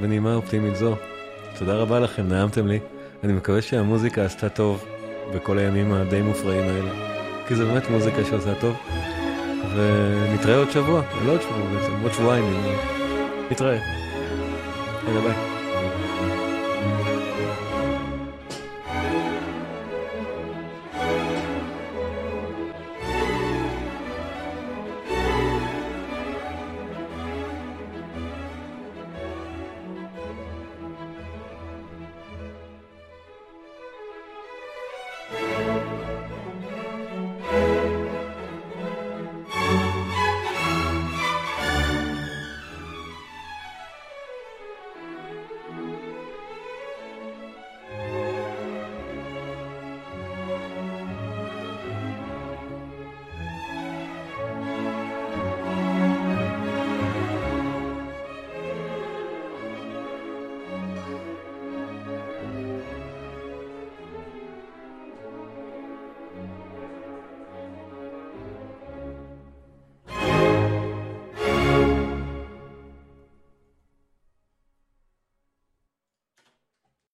בנימה 0.00 0.34
אופטימית 0.34 0.76
זו, 0.76 0.94
תודה 1.58 1.74
רבה 1.74 2.00
לכם, 2.00 2.28
נעמתם 2.28 2.66
לי. 2.66 2.78
אני 3.24 3.32
מקווה 3.32 3.62
שהמוזיקה 3.62 4.24
עשתה 4.24 4.48
טוב 4.48 4.84
בכל 5.34 5.58
הימים 5.58 5.92
הדי 5.92 6.22
מופרעים 6.22 6.64
האלה, 6.64 6.90
כי 7.48 7.54
זו 7.54 7.66
באמת 7.66 7.90
מוזיקה 7.90 8.24
שעושה 8.24 8.54
טוב. 8.60 8.76
ונתראה 9.74 10.56
עוד 10.56 10.70
שבוע, 10.70 11.02
לא 11.26 11.32
עוד 11.32 11.40
שבוע 11.42 11.74
בעצם, 11.74 11.92
עוד 12.02 12.12
שבועיים. 12.12 12.44
נתראה. 13.50 13.78
יאללה 15.08 15.20
ביי. 15.20 15.57